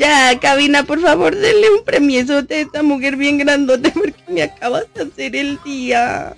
[0.00, 4.86] Ya, cabina, por favor, denle un premiesote a esta mujer bien grandote porque me acabas
[4.94, 6.34] de hacer el día.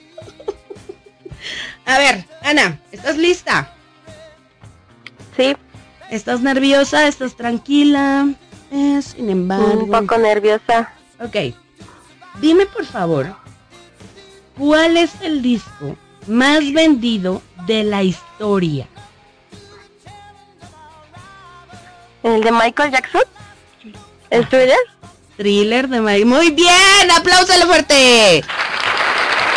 [1.86, 3.72] a ver, Ana, ¿estás lista?
[5.36, 5.56] sí,
[6.10, 7.06] ¿Estás nerviosa?
[7.06, 8.28] ¿Estás tranquila?
[8.72, 9.84] Eh, sin embargo.
[9.84, 10.92] un poco nerviosa.
[11.20, 11.54] Ok.
[12.40, 13.34] Dime por favor,
[14.58, 18.88] ¿cuál es el disco más vendido de la historia?
[22.22, 23.22] ¿El de Michael Jackson?
[24.32, 24.78] ¿El thriller?
[25.36, 26.24] Thriller de Mike.
[26.24, 28.42] Muy bien, apláusalo fuerte.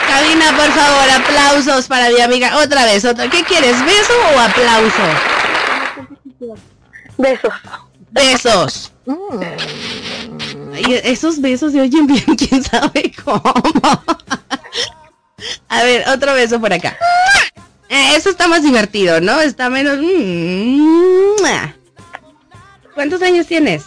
[0.06, 2.58] Cabina, por favor, aplausos para mi amiga.
[2.58, 3.30] Otra vez, otra.
[3.30, 3.74] ¿Qué quieres?
[3.86, 5.02] ¿Beso o aplauso?
[7.18, 7.54] Besos.
[8.12, 8.92] Besos.
[10.74, 13.42] Ay, esos besos se oyen bien, quién sabe cómo.
[15.70, 16.98] A ver, otro beso por acá.
[17.88, 19.40] Eh, eso está más divertido, ¿no?
[19.40, 20.00] Está menos.
[20.02, 21.46] mm,
[22.94, 23.86] ¿Cuántos años tienes?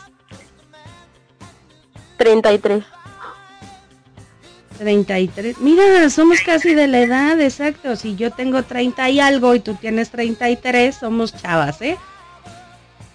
[2.18, 2.84] 33.
[4.78, 5.58] 33.
[5.58, 7.96] Mira, somos casi de la edad, exacto.
[7.96, 11.96] Si yo tengo 30 y algo y tú tienes 33, somos chavas, ¿eh?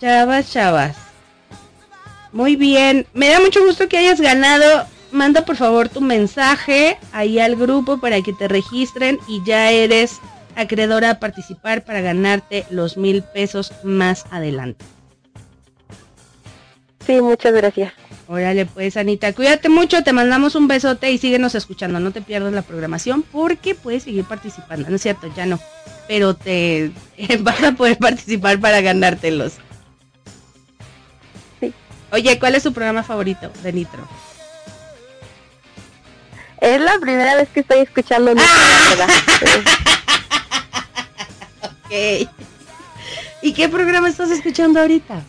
[0.01, 0.97] Chavas, chavas.
[2.31, 3.05] Muy bien.
[3.13, 4.85] Me da mucho gusto que hayas ganado.
[5.11, 10.19] Manda por favor tu mensaje ahí al grupo para que te registren y ya eres
[10.55, 14.83] acreedora a participar para ganarte los mil pesos más adelante.
[17.05, 17.93] Sí, muchas gracias.
[18.27, 21.99] Órale, pues, Anita, cuídate mucho, te mandamos un besote y síguenos escuchando.
[21.99, 24.89] No te pierdas la programación porque puedes seguir participando.
[24.89, 25.59] No es cierto, ya no.
[26.07, 26.91] Pero te
[27.39, 29.53] vas a poder participar para ganártelos.
[31.59, 31.73] Sí.
[32.11, 34.07] Oye, ¿cuál es tu programa favorito de Nitro?
[36.61, 38.41] Es la primera vez que estoy escuchando mi
[38.89, 39.09] ¿verdad?
[41.85, 42.29] Ok.
[43.41, 45.21] ¿Y qué programa estás escuchando ahorita?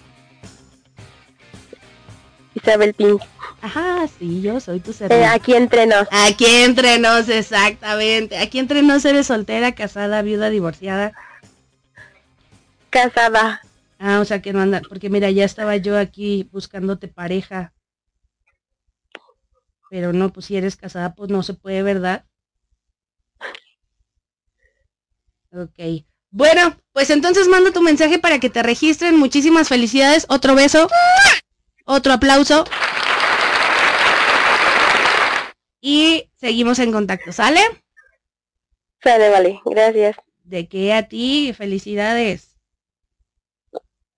[2.55, 3.21] Isabel Pink.
[3.61, 5.25] Ajá, sí, yo soy tu Eh, servidor.
[5.25, 6.07] aquí entre nos.
[6.11, 8.39] Aquí entre nos, exactamente.
[8.39, 11.13] Aquí entre nos eres soltera, casada, viuda, divorciada.
[12.91, 13.61] Casada.
[13.99, 17.73] Ah, o sea que no anda, porque mira, ya estaba yo aquí buscándote pareja.
[19.91, 22.25] Pero no, pues si eres casada, pues no se puede, ¿verdad?
[25.53, 26.05] Ok.
[26.31, 29.17] Bueno, pues entonces manda tu mensaje para que te registren.
[29.17, 30.27] Muchísimas felicidades.
[30.29, 30.89] Otro beso.
[31.85, 32.65] Otro aplauso.
[35.81, 37.61] Y seguimos en contacto, ¿sale?
[39.03, 39.61] Sale, vale.
[39.67, 40.17] Gracias.
[40.45, 42.57] De que a ti, felicidades.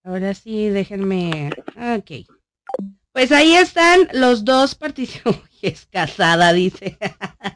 [0.05, 1.51] Ahora sí, déjenme.
[1.77, 2.29] Ok.
[3.13, 5.56] Pues ahí están los dos participantes.
[5.67, 6.97] Es casada, dice.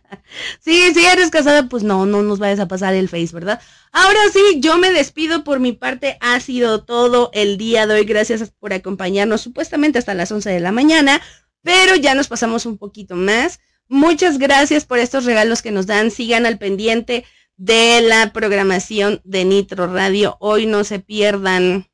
[0.60, 3.60] sí, si eres casada, pues no, no nos vayas a pasar el face, ¿verdad?
[3.92, 6.18] Ahora sí, yo me despido por mi parte.
[6.20, 8.04] Ha sido todo el día de hoy.
[8.04, 11.20] Gracias por acompañarnos supuestamente hasta las 11 de la mañana.
[11.62, 13.60] Pero ya nos pasamos un poquito más.
[13.86, 16.10] Muchas gracias por estos regalos que nos dan.
[16.10, 17.24] Sigan al pendiente
[17.56, 20.36] de la programación de Nitro Radio.
[20.40, 21.88] Hoy no se pierdan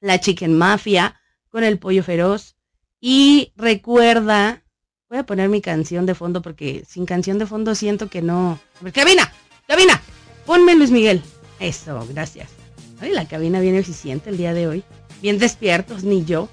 [0.00, 1.20] la Chicken Mafia
[1.50, 2.56] con el pollo feroz.
[3.00, 4.65] Y recuerda,
[5.08, 8.58] voy a poner mi canción de fondo porque sin canción de fondo siento que no.
[8.92, 9.32] Cabina,
[9.68, 10.00] cabina,
[10.44, 11.22] ponme Luis Miguel.
[11.60, 12.50] Eso, gracias.
[13.00, 14.84] Ay, la cabina bien eficiente el día de hoy.
[15.22, 16.48] Bien despiertos, ni yo.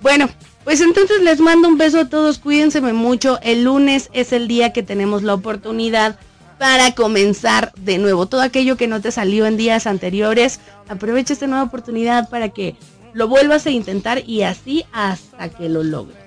[0.00, 0.28] Bueno,
[0.64, 3.38] Pues entonces les mando un beso a todos, cuídense mucho.
[3.42, 6.18] El lunes es el día que tenemos la oportunidad
[6.58, 8.26] para comenzar de nuevo.
[8.26, 12.76] Todo aquello que no te salió en días anteriores, aprovecha esta nueva oportunidad para que
[13.12, 16.23] lo vuelvas a intentar y así hasta que lo logres.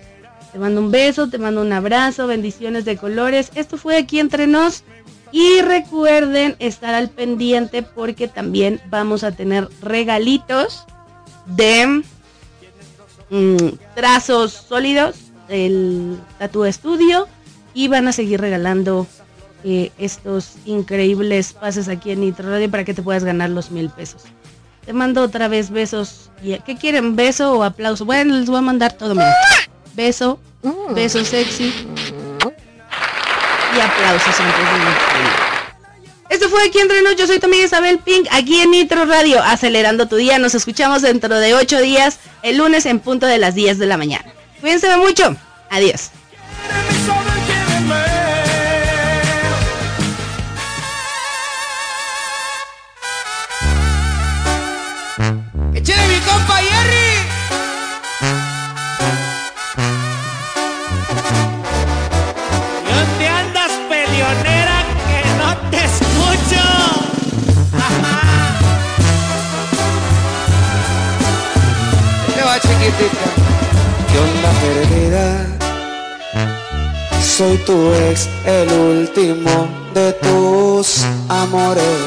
[0.57, 3.51] Te mando un beso, te mando un abrazo, bendiciones de colores.
[3.53, 4.84] Esto fue aquí entre nos.
[5.31, 10.85] Y recuerden estar al pendiente porque también vamos a tener regalitos
[11.45, 12.01] de
[13.29, 15.17] Mm, trazos sólidos,
[15.49, 17.27] el Tattoo Studio
[17.73, 19.05] y van a seguir regalando
[19.63, 23.89] eh, estos increíbles pases aquí en Nitro Radio para que te puedas ganar los mil
[23.89, 24.23] pesos.
[24.85, 26.31] Te mando otra vez besos.
[26.41, 27.17] ¿Qué quieren?
[27.17, 28.05] ¿Beso o aplauso?
[28.05, 29.15] Bueno, les voy a mandar todo.
[29.98, 30.40] Beso,
[30.91, 31.74] beso sexy
[33.76, 34.36] y aplausos
[36.30, 37.15] esto fue aquí entre nos.
[37.15, 40.38] Yo soy amiga Isabel Pink, aquí en Nitro Radio, acelerando tu día.
[40.38, 43.98] Nos escuchamos dentro de ocho días, el lunes en punto de las 10 de la
[43.98, 44.26] mañana.
[44.61, 45.36] Cuídense mucho.
[45.72, 46.11] Adiós.
[72.98, 73.06] ¿Qué
[74.19, 75.26] onda perdida?
[77.22, 81.99] Soy tu ex, el último de tus amores.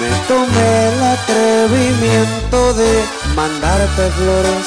[0.00, 3.04] Me tomé el atrevimiento de
[3.36, 4.66] mandarte flores.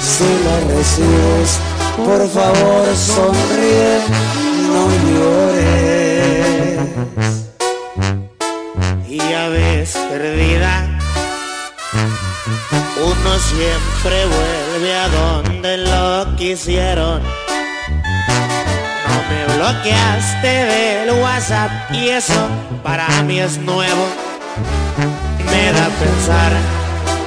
[0.00, 1.60] Si las recibes,
[2.06, 4.00] por favor sonríe,
[4.72, 6.78] no llores.
[9.06, 10.91] Y ya ves, perdida
[12.96, 17.22] uno siempre vuelve a donde lo quisieron.
[19.08, 22.48] No me bloqueaste del WhatsApp y eso
[22.82, 24.06] para mí es nuevo.
[25.50, 26.52] Me da a pensar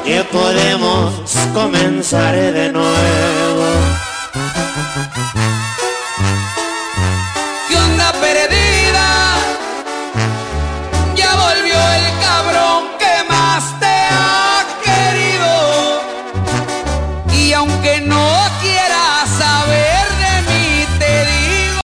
[0.04, 1.14] que podemos
[1.54, 3.66] comenzar de nuevo.
[7.68, 8.12] ¿Qué onda?